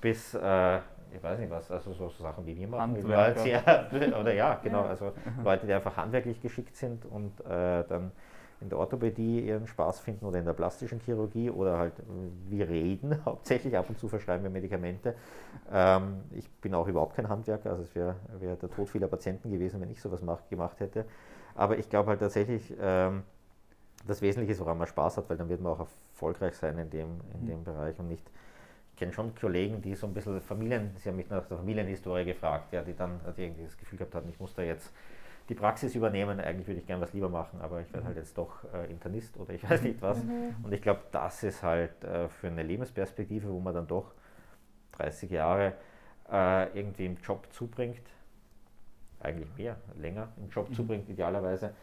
bis, 0.00 0.34
äh, 0.34 0.76
ich 1.14 1.22
weiß 1.22 1.38
nicht 1.38 1.50
was, 1.50 1.70
also 1.70 1.92
so 1.92 2.08
Sachen 2.08 2.44
wie 2.44 2.56
wir 2.56 2.68
machen, 2.68 2.96
Handwerker. 2.96 4.20
oder 4.20 4.34
ja, 4.34 4.60
genau, 4.62 4.82
also 4.82 5.12
Leute, 5.42 5.66
die 5.66 5.72
einfach 5.72 5.96
handwerklich 5.96 6.40
geschickt 6.42 6.76
sind 6.76 7.06
und 7.06 7.40
äh, 7.40 7.84
dann 7.88 8.10
in 8.64 8.70
der 8.70 8.78
Orthopädie 8.78 9.46
ihren 9.46 9.66
Spaß 9.68 10.00
finden 10.00 10.24
oder 10.26 10.40
in 10.40 10.44
der 10.46 10.54
plastischen 10.54 10.98
Chirurgie 11.00 11.50
oder 11.50 11.78
halt 11.78 11.98
äh, 12.00 12.02
wir 12.50 12.68
reden 12.68 13.16
hauptsächlich, 13.24 13.76
ab 13.76 13.86
und 13.88 13.98
zu 13.98 14.08
verschreiben 14.08 14.42
wir 14.42 14.50
Medikamente. 14.50 15.14
Ähm, 15.72 16.22
ich 16.32 16.50
bin 16.50 16.74
auch 16.74 16.88
überhaupt 16.88 17.14
kein 17.14 17.28
Handwerker, 17.28 17.70
also 17.70 17.82
es 17.82 17.94
wäre 17.94 18.16
wär 18.40 18.56
der 18.56 18.70
Tod 18.70 18.88
vieler 18.88 19.06
Patienten 19.06 19.50
gewesen, 19.52 19.80
wenn 19.80 19.90
ich 19.90 20.00
sowas 20.00 20.22
mach, 20.22 20.40
gemacht 20.50 20.80
hätte. 20.80 21.04
Aber 21.54 21.78
ich 21.78 21.88
glaube 21.88 22.08
halt 22.10 22.20
tatsächlich, 22.20 22.74
ähm, 22.80 23.22
das 24.06 24.20
Wesentliche 24.22 24.52
ist, 24.52 24.60
woran 24.60 24.78
man 24.78 24.86
Spaß 24.86 25.18
hat, 25.18 25.30
weil 25.30 25.36
dann 25.36 25.48
wird 25.48 25.60
man 25.60 25.72
auch 25.72 25.80
erfolgreich 25.80 26.54
sein 26.56 26.78
in 26.78 26.90
dem, 26.90 27.20
in 27.32 27.42
Mhm. 27.42 27.46
dem 27.46 27.64
Bereich 27.64 27.98
und 27.98 28.08
nicht. 28.08 28.24
Ich 28.92 28.98
kenne 28.98 29.12
schon 29.12 29.34
Kollegen, 29.34 29.82
die 29.82 29.94
so 29.94 30.06
ein 30.06 30.14
bisschen 30.14 30.40
Familien, 30.40 30.92
sie 30.96 31.08
haben 31.08 31.16
mich 31.16 31.28
nach 31.28 31.46
der 31.46 31.56
Familienhistorie 31.58 32.24
gefragt, 32.24 32.72
ja, 32.72 32.82
die 32.82 32.94
dann 32.94 33.20
also 33.26 33.40
irgendwie 33.42 33.64
das 33.64 33.76
Gefühl 33.76 33.98
gehabt 33.98 34.14
hatten, 34.14 34.28
ich 34.28 34.38
muss 34.38 34.54
da 34.54 34.62
jetzt 34.62 34.92
die 35.48 35.54
Praxis 35.54 35.94
übernehmen, 35.94 36.40
eigentlich 36.40 36.66
würde 36.66 36.80
ich 36.80 36.86
gern 36.86 37.00
was 37.00 37.12
lieber 37.12 37.28
machen, 37.28 37.60
aber 37.60 37.80
ich 37.80 37.92
werde 37.92 38.06
halt 38.06 38.16
jetzt 38.16 38.38
doch 38.38 38.64
äh, 38.72 38.90
Internist 38.90 39.36
oder 39.38 39.52
ich 39.52 39.68
weiß 39.68 39.82
nicht 39.82 40.00
was. 40.02 40.24
Und 40.62 40.72
ich 40.72 40.82
glaube, 40.82 41.02
das 41.12 41.42
ist 41.42 41.62
halt 41.62 42.02
äh, 42.04 42.28
für 42.28 42.46
eine 42.48 42.62
Lebensperspektive, 42.62 43.48
wo 43.50 43.60
man 43.60 43.74
dann 43.74 43.86
doch 43.86 44.12
30 44.92 45.30
Jahre 45.30 45.74
äh, 46.30 46.78
irgendwie 46.78 47.06
im 47.06 47.16
Job 47.18 47.46
zubringt, 47.52 48.00
eigentlich 49.20 49.48
mehr, 49.56 49.76
länger 49.98 50.28
im 50.36 50.48
Job 50.50 50.70
Mhm. 50.70 50.74
zubringt, 50.74 51.08
idealerweise, 51.08 51.74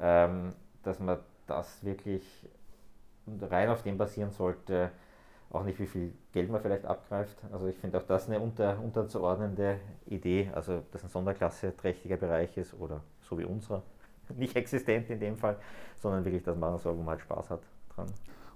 ähm, 0.00 0.54
dass 0.82 0.98
man 0.98 1.18
das 1.46 1.84
wirklich 1.84 2.48
rein 3.40 3.68
auf 3.68 3.82
dem 3.82 3.98
basieren 3.98 4.30
sollte, 4.30 4.90
auch 5.50 5.64
nicht 5.64 5.78
wie 5.78 5.86
viel 5.86 6.12
Geld 6.32 6.50
man 6.50 6.60
vielleicht 6.60 6.84
abgreift. 6.84 7.36
Also 7.52 7.66
ich 7.66 7.76
finde 7.76 7.98
auch 7.98 8.04
das 8.04 8.28
eine 8.28 8.40
unter, 8.40 8.78
unterzuordnende 8.80 9.78
Idee, 10.06 10.50
also 10.54 10.82
dass 10.92 11.02
ein 11.02 11.08
Sonderklasse 11.08 11.76
trächtiger 11.76 12.16
Bereich 12.16 12.56
ist 12.56 12.74
oder 12.74 13.02
so 13.20 13.38
wie 13.38 13.44
unserer, 13.44 13.82
nicht 14.36 14.56
existent 14.56 15.10
in 15.10 15.18
dem 15.18 15.36
Fall, 15.36 15.56
sondern 15.96 16.24
wirklich 16.24 16.44
das 16.44 16.56
machen 16.56 16.78
soll, 16.78 16.96
wo 16.96 17.02
man 17.02 17.10
halt 17.10 17.20
Spaß 17.22 17.50
hat 17.50 17.62
dran. 17.94 18.06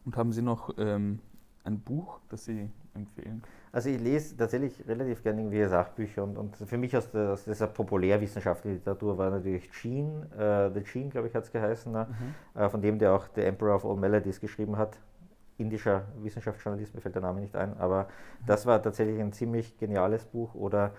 Und 0.05 0.17
haben 0.17 0.33
Sie 0.33 0.43
noch 0.43 0.71
ähm, 0.79 1.19
ein 1.65 1.81
Buch, 1.81 2.21
das 2.29 2.45
Sie 2.45 2.71
empfehlen? 2.95 3.43
Also 3.73 3.89
ich 3.89 4.01
lese 4.01 4.37
tatsächlich 4.37 4.87
relativ 4.87 5.25
gerne 5.25 5.41
irgendwie 5.41 5.65
Sachbücher 5.67 6.23
und, 6.23 6.37
und 6.37 6.57
für 6.57 6.79
mich 6.79 6.97
aus, 6.97 7.11
der, 7.11 7.33
aus 7.33 7.45
dieser 7.45 7.67
populärwissenschaftlichen 7.67 8.79
Literatur 8.79 9.19
war 9.19 9.31
natürlich 9.31 9.69
Gene, 9.73 10.29
äh, 10.39 10.73
The 10.73 10.85
Gene, 10.85 11.11
glaube 11.11 11.27
ich, 11.27 11.35
hat 11.35 11.43
es 11.43 11.51
geheißen, 11.51 11.91
ne? 11.91 12.07
äh, 12.55 12.69
von 12.69 12.81
dem 12.81 13.01
der 13.01 13.15
auch 13.15 13.27
The 13.35 13.41
Emperor 13.41 13.75
of 13.75 13.85
All 13.85 13.97
Melodies 13.97 14.39
geschrieben 14.39 14.77
hat. 14.79 14.97
Indischer 15.59 16.03
Wissenschaftsjournalist, 16.23 16.95
mir 16.95 17.01
fällt 17.01 17.15
der 17.15 17.23
Name 17.23 17.41
nicht 17.41 17.55
ein, 17.55 17.77
aber 17.79 18.09
das 18.47 18.67
war 18.67 18.83
tatsächlich 18.83 19.21
ein 19.21 19.33
ziemlich 19.33 19.79
geniales 19.79 20.25
Buch. 20.25 20.55
Oder 20.55 20.93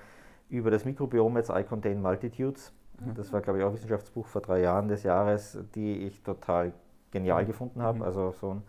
über 0.49 0.71
das 0.71 0.85
Mikrobiom 0.85 1.37
jetzt 1.37 1.49
I 1.49 1.63
Contain 1.63 2.01
Multitudes. 2.01 2.71
Das 3.15 3.33
war, 3.33 3.41
glaube 3.41 3.59
ich, 3.59 3.65
auch 3.65 3.69
ein 3.69 3.73
Wissenschaftsbuch 3.73 4.25
vor 4.25 4.41
drei 4.41 4.61
Jahren 4.61 4.87
des 4.87 5.03
Jahres, 5.03 5.57
die 5.75 6.07
ich 6.07 6.23
total 6.23 6.71
genial 7.11 7.43
Mhm. 7.43 7.47
gefunden 7.47 7.81
habe. 7.81 7.97
Mhm. 7.97 8.03
Also 8.03 8.31
so 8.39 8.51
ein, 8.51 8.63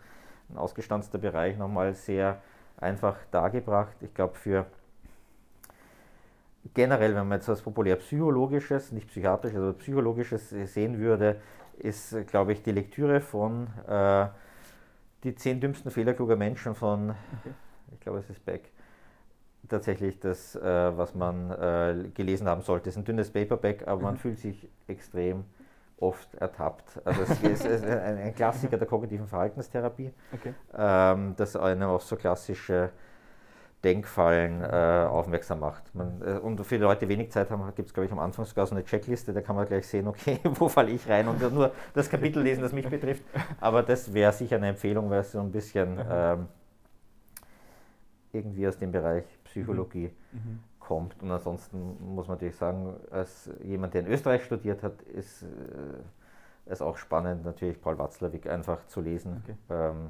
ein 0.49 0.57
ausgestanzter 0.57 1.17
Bereich 1.17 1.57
nochmal 1.57 1.93
sehr 1.93 2.41
einfach 2.77 3.15
dargebracht. 3.31 3.95
Ich 4.01 4.13
glaube, 4.13 4.35
für 4.35 4.65
generell, 6.73 7.15
wenn 7.15 7.27
man 7.27 7.37
jetzt 7.37 7.47
was 7.47 7.61
populär-psychologisches, 7.61 8.91
nicht 8.91 9.07
psychiatrisches, 9.07 9.57
aber 9.59 9.73
psychologisches 9.73 10.49
sehen 10.49 10.99
würde, 10.99 11.37
ist, 11.79 12.15
glaube 12.27 12.51
ich, 12.53 12.63
die 12.63 12.71
Lektüre 12.71 13.21
von 13.21 13.67
äh, 13.87 14.27
Die 15.27 15.35
zehn 15.35 15.59
dümmsten 15.59 15.91
Fehler 15.91 16.13
kluger 16.13 16.37
Menschen 16.37 16.73
von, 16.73 17.13
ich 17.91 17.99
glaube, 17.99 18.19
es 18.19 18.29
ist 18.29 18.45
Beck, 18.45 18.71
tatsächlich 19.67 20.21
das, 20.21 20.55
äh, 20.55 20.61
was 20.97 21.15
man 21.15 21.51
äh, 21.51 22.09
gelesen 22.13 22.47
haben 22.47 22.61
sollte. 22.61 22.87
Es 22.87 22.95
ist 22.95 23.01
ein 23.01 23.03
dünnes 23.03 23.29
Paperback, 23.29 23.85
aber 23.89 24.03
man 24.03 24.13
Mhm. 24.13 24.19
fühlt 24.19 24.39
sich 24.39 24.69
extrem 24.87 25.43
oft 25.97 26.33
ertappt. 26.35 27.01
Also 27.03 27.23
es 27.23 27.31
ist, 27.41 27.65
es 27.65 27.81
ist 27.81 27.89
ein, 27.89 28.17
ein 28.17 28.35
Klassiker 28.35 28.77
der 28.77 28.87
kognitiven 28.87 29.27
Verhaltenstherapie 29.27 30.13
Okay. 30.33 30.53
ähm, 30.73 31.33
das 31.35 31.57
einem 31.57 31.89
auf 31.89 32.03
so 32.03 32.15
klassische 32.15 32.91
Denkfallen 33.83 34.61
äh, 34.63 35.07
aufmerksam 35.07 35.59
macht. 35.59 35.93
Man, 35.93 36.21
äh, 36.21 36.39
und 36.39 36.63
für 36.65 36.77
Leute, 36.77 37.05
die 37.05 37.09
wenig 37.09 37.31
Zeit 37.31 37.51
haben, 37.51 37.63
gibt 37.75 37.87
es, 37.89 37.93
glaube 37.93 38.05
ich, 38.07 38.11
am 38.11 38.19
Anfang 38.19 38.43
sogar 38.45 38.65
so 38.65 38.73
eine 38.73 38.83
Checkliste, 38.83 39.33
da 39.33 39.41
kann 39.41 39.55
man 39.55 39.67
gleich 39.67 39.87
sehen, 39.87 40.07
okay, 40.07 40.39
wo 40.43 40.67
falle 40.67 40.91
ich 40.91 41.07
rein 41.07 41.27
und 41.27 41.39
nur 41.53 41.71
das 41.93 42.09
Kapitel 42.09 42.41
lesen, 42.41 42.61
das 42.61 42.73
mich 42.73 42.89
betrifft. 42.89 43.23
Aber 43.59 43.83
das 43.83 44.13
wäre 44.13 44.33
sicher 44.33 44.55
eine 44.55 44.69
Empfehlung, 44.69 45.09
weil 45.09 45.19
es 45.21 45.31
so 45.31 45.39
ein 45.39 45.51
bisschen 45.51 45.99
ähm, 46.09 46.47
irgendwie 48.33 48.67
aus 48.67 48.77
dem 48.77 48.91
Bereich 48.91 49.25
Psychologie 49.45 50.11
Mhm. 50.31 50.59
kommt. 50.79 51.21
Und 51.21 51.31
ansonsten 51.31 51.97
muss 52.15 52.27
man 52.27 52.35
natürlich 52.37 52.55
sagen, 52.55 52.95
als 53.11 53.49
jemand, 53.63 53.93
der 53.93 54.01
in 54.01 54.07
Österreich 54.07 54.43
studiert 54.43 54.83
hat, 54.83 55.01
ist 55.03 55.43
äh, 55.43 55.47
es 56.65 56.81
auch 56.81 56.97
spannend, 56.97 57.45
natürlich 57.45 57.79
Paul 57.81 57.97
Watzlawick 57.97 58.47
einfach 58.49 58.85
zu 58.87 59.01
lesen. 59.01 59.41
Okay. 59.43 59.55
Ähm, 59.69 60.09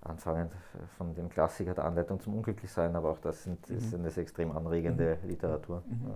anfangend 0.00 0.52
von 0.96 1.14
dem 1.14 1.28
Klassiker 1.28 1.74
der 1.74 1.84
Anleitung 1.84 2.20
zum 2.20 2.34
Unglücklichsein, 2.34 2.94
aber 2.94 3.10
auch 3.10 3.18
das 3.18 3.42
sind, 3.44 3.68
ist 3.68 3.92
Mhm. 3.92 4.00
eine 4.00 4.10
sehr 4.10 4.22
extrem 4.22 4.52
anregende 4.56 5.18
Literatur. 5.26 5.82
Mhm. 5.86 6.08
Ja. 6.08 6.14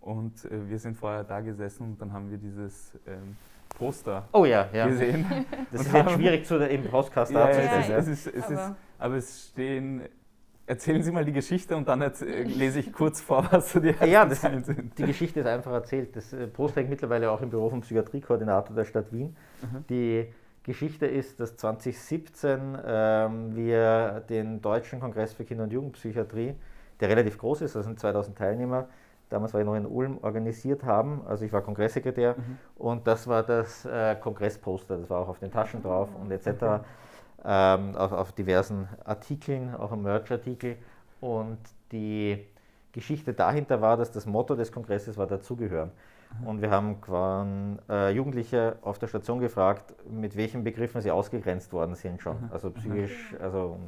Und 0.00 0.44
äh, 0.44 0.68
wir 0.68 0.78
sind 0.78 0.96
vorher 0.96 1.24
da 1.24 1.40
gesessen 1.40 1.84
und 1.84 2.00
dann 2.00 2.12
haben 2.12 2.30
wir 2.30 2.38
dieses 2.38 2.92
ähm, 3.06 3.36
Poster 3.78 4.28
Oh 4.32 4.44
ja, 4.44 4.68
ja. 4.72 4.86
gesehen. 4.86 5.24
Das 5.72 5.80
Und 5.80 5.86
ist 5.86 5.92
jetzt 5.92 6.04
haben- 6.06 6.14
schwierig 6.14 6.46
zu, 6.46 6.56
im 6.58 6.84
Podcast 6.84 7.32
Ja, 7.32 7.40
ja, 7.40 7.46
darzustellen. 7.46 7.80
es, 7.80 7.88
Ja, 7.88 7.96
ist, 7.96 8.08
es, 8.08 8.26
ist, 8.26 8.34
es 8.34 8.50
ist, 8.50 8.58
Aber- 8.58 8.76
aber 8.98 9.14
es 9.16 9.48
stehen. 9.48 10.02
Erzählen 10.66 11.02
Sie 11.02 11.12
mal 11.12 11.26
die 11.26 11.32
Geschichte 11.32 11.76
und 11.76 11.86
dann 11.88 12.00
äh, 12.00 12.42
lese 12.44 12.80
ich 12.80 12.90
kurz 12.90 13.20
vor, 13.20 13.46
was 13.50 13.72
so 13.72 13.80
die 13.80 13.88
ersten 13.88 14.06
Ja, 14.10 14.24
das- 14.24 14.40
Zeilen 14.40 14.64
sind. 14.64 14.96
Die 14.98 15.04
Geschichte 15.04 15.40
ist 15.40 15.46
einfach 15.46 15.72
erzählt. 15.72 16.14
Das 16.16 16.32
äh, 16.32 16.46
Poster 16.46 16.80
hängt 16.80 16.90
mittlerweile 16.90 17.30
auch 17.30 17.42
im 17.42 17.50
Büro 17.50 17.68
vom 17.68 17.80
Psychiatriekoordinator 17.82 18.74
der 18.74 18.84
Stadt 18.84 19.12
Wien. 19.12 19.36
Mhm. 19.62 19.84
Die 19.90 20.26
Geschichte 20.64 21.06
ist, 21.06 21.40
dass 21.40 21.56
2017 21.56 22.78
ähm, 22.86 23.54
wir 23.56 24.22
den 24.28 24.60
Deutschen 24.62 25.00
Kongress 25.00 25.32
für 25.34 25.44
Kinder- 25.44 25.64
und 25.64 25.72
Jugendpsychiatrie, 25.72 26.54
der 27.00 27.08
relativ 27.08 27.38
groß 27.38 27.62
ist, 27.62 27.76
das 27.76 27.84
sind 27.84 28.00
2000 28.00 28.36
Teilnehmer, 28.36 28.88
damals 29.28 29.52
war 29.54 29.60
ich 29.60 29.66
noch 29.66 29.74
in 29.76 29.86
Ulm, 29.86 30.18
organisiert 30.22 30.84
haben. 30.84 31.22
Also 31.26 31.44
ich 31.44 31.52
war 31.52 31.62
Kongresssekretär 31.62 32.34
Mhm. 32.38 32.58
und 32.76 33.06
das 33.06 33.26
war 33.28 33.42
das 33.42 33.84
äh, 33.84 34.16
Kongressposter, 34.16 34.98
das 34.98 35.10
war 35.10 35.20
auch 35.20 35.28
auf 35.28 35.38
den 35.38 35.50
Taschen 35.50 35.82
drauf 35.82 36.08
und 36.20 36.30
etc. 36.30 36.82
Ähm, 37.46 37.94
auf, 37.96 38.12
auf 38.12 38.32
diversen 38.32 38.88
Artikeln, 39.04 39.74
auch 39.74 39.92
am 39.92 40.02
Merch-Artikel. 40.02 40.76
Und 41.20 41.58
die 41.92 42.46
Geschichte 42.92 43.34
dahinter 43.34 43.80
war, 43.82 43.96
dass 43.96 44.10
das 44.12 44.24
Motto 44.26 44.54
des 44.54 44.72
Kongresses 44.72 45.18
war 45.18 45.26
dazugehören. 45.26 45.90
Und 46.44 46.62
wir 46.62 46.70
haben 46.70 47.00
quasi 47.00 47.78
äh, 47.88 48.10
Jugendliche 48.10 48.76
auf 48.82 48.98
der 48.98 49.06
Station 49.06 49.40
gefragt, 49.40 49.94
mit 50.10 50.36
welchen 50.36 50.64
Begriffen 50.64 51.00
sie 51.00 51.10
ausgegrenzt 51.10 51.72
worden 51.72 51.94
sind 51.94 52.20
schon. 52.20 52.36
Also 52.50 52.70
psychisch, 52.70 53.34
also 53.40 53.78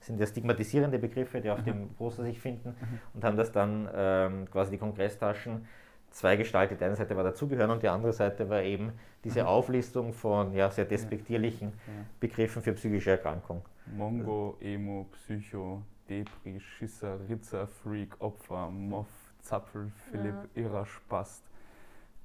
sind 0.00 0.20
ja 0.20 0.26
stigmatisierende 0.26 0.98
Begriffe, 0.98 1.40
die 1.40 1.50
auf 1.50 1.62
dem 1.62 1.88
Poster 1.94 2.22
sich 2.22 2.40
finden. 2.40 2.74
Und 3.14 3.24
haben 3.24 3.36
das 3.36 3.52
dann 3.52 3.88
ähm, 3.94 4.50
quasi 4.50 4.72
die 4.72 4.78
Kongresstaschen 4.78 5.66
zweigestaltet. 6.10 6.80
Die 6.80 6.84
eine 6.84 6.96
Seite 6.96 7.16
war 7.16 7.24
dazugehören 7.24 7.70
und 7.70 7.82
die 7.82 7.88
andere 7.88 8.12
Seite 8.12 8.48
war 8.48 8.62
eben 8.62 8.92
diese 9.24 9.46
Auflistung 9.46 10.12
von 10.12 10.52
ja, 10.52 10.70
sehr 10.70 10.84
despektierlichen 10.84 11.72
Begriffen 12.20 12.62
für 12.62 12.72
psychische 12.72 13.10
Erkrankungen. 13.10 13.62
Mongo, 13.96 14.56
Emo, 14.60 15.06
Psycho, 15.12 15.82
Depri, 16.08 16.60
Schisser, 16.60 17.18
Ritzer, 17.28 17.66
Freak, 17.66 18.14
Opfer, 18.20 18.70
Moff, 18.70 19.06
Zapfel, 19.40 19.90
Philipp, 20.10 20.34
ja. 20.54 20.62
Irrer, 20.62 20.86
Spast, 20.86 21.42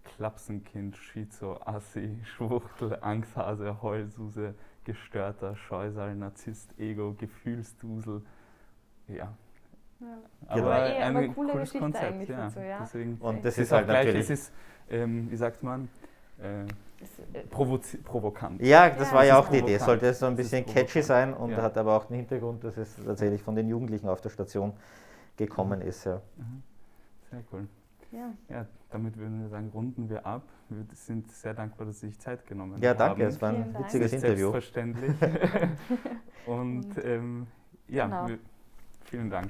Klapsenkind, 0.04 0.98
Schizo, 0.98 1.60
Assi, 1.66 2.18
Schwuchtel, 2.24 2.98
Angsthase, 3.02 3.82
Heulsuse, 3.82 4.56
Gestörter, 4.84 5.56
Scheusal, 5.56 6.16
Narzisst, 6.16 6.78
Ego, 6.80 7.16
Gefühlsdusel. 7.18 8.22
Ja. 9.08 9.16
ja. 9.16 10.08
Aber, 10.48 10.62
aber, 10.62 10.90
eh, 10.90 11.04
aber 11.04 11.20
ein 11.20 11.34
cooles 11.34 11.54
Geschichte 11.54 11.80
Konzept, 11.80 12.30
ja. 12.30 12.38
Dazu, 12.38 12.60
ja. 12.60 12.80
Deswegen 12.82 13.18
und 13.20 13.46
das 13.46 13.58
ist, 13.58 13.66
ist 13.66 13.72
halt 13.72 13.86
gleich, 13.86 14.06
natürlich. 14.06 14.30
Es 14.30 14.42
ist, 14.48 14.54
ähm, 14.90 15.32
wie 15.32 15.36
sagt 15.36 15.64
man, 15.64 15.90
äh, 16.42 16.64
äh 16.64 17.44
provokant. 17.50 18.62
Ja, 18.62 18.90
das 18.90 19.10
ja, 19.10 19.16
war 19.16 19.26
ja 19.26 19.40
auch 19.40 19.50
die 19.50 19.60
Idee. 19.60 19.76
Es 19.76 19.86
sollte 19.86 20.14
so 20.14 20.26
ein 20.26 20.36
bisschen 20.36 20.66
catchy 20.66 21.02
sein 21.02 21.34
und 21.34 21.52
ja. 21.52 21.62
hat 21.62 21.78
aber 21.78 21.96
auch 21.98 22.06
den 22.06 22.18
Hintergrund, 22.18 22.64
dass 22.64 22.78
es 22.78 22.96
tatsächlich 23.04 23.42
von 23.42 23.56
den 23.56 23.68
Jugendlichen 23.68 24.10
auf 24.10 24.22
der 24.22 24.30
Station 24.30 24.74
gekommen 25.38 25.80
mhm. 25.80 25.88
ist. 25.88 26.06
Ja. 26.06 26.22
Mhm. 26.38 26.64
Sehr 27.30 27.44
cool. 27.52 27.68
Ja. 28.12 28.32
ja, 28.48 28.66
damit 28.94 29.18
würden 29.18 29.42
wir 29.42 29.50
sagen, 29.50 29.70
runden 29.74 30.10
wir 30.10 30.26
ab. 30.26 30.44
Wir 30.70 30.86
sind 30.94 31.32
sehr 31.32 31.54
dankbar, 31.54 31.88
dass 31.88 32.00
Sie 32.00 32.08
sich 32.08 32.20
Zeit 32.20 32.46
genommen 32.46 32.74
haben. 32.74 32.84
Ja, 32.84 32.94
danke, 32.94 33.24
es 33.24 33.42
war 33.42 33.50
ein 33.50 33.74
witziges. 33.78 34.14
Interview. 34.14 34.52
Selbstverständlich. 34.52 35.14
und 36.46 36.88
ähm, 37.04 37.48
ja, 37.88 38.06
genau. 38.06 38.28
wir, 38.28 38.40
vielen 39.06 39.30
Dank. 39.30 39.50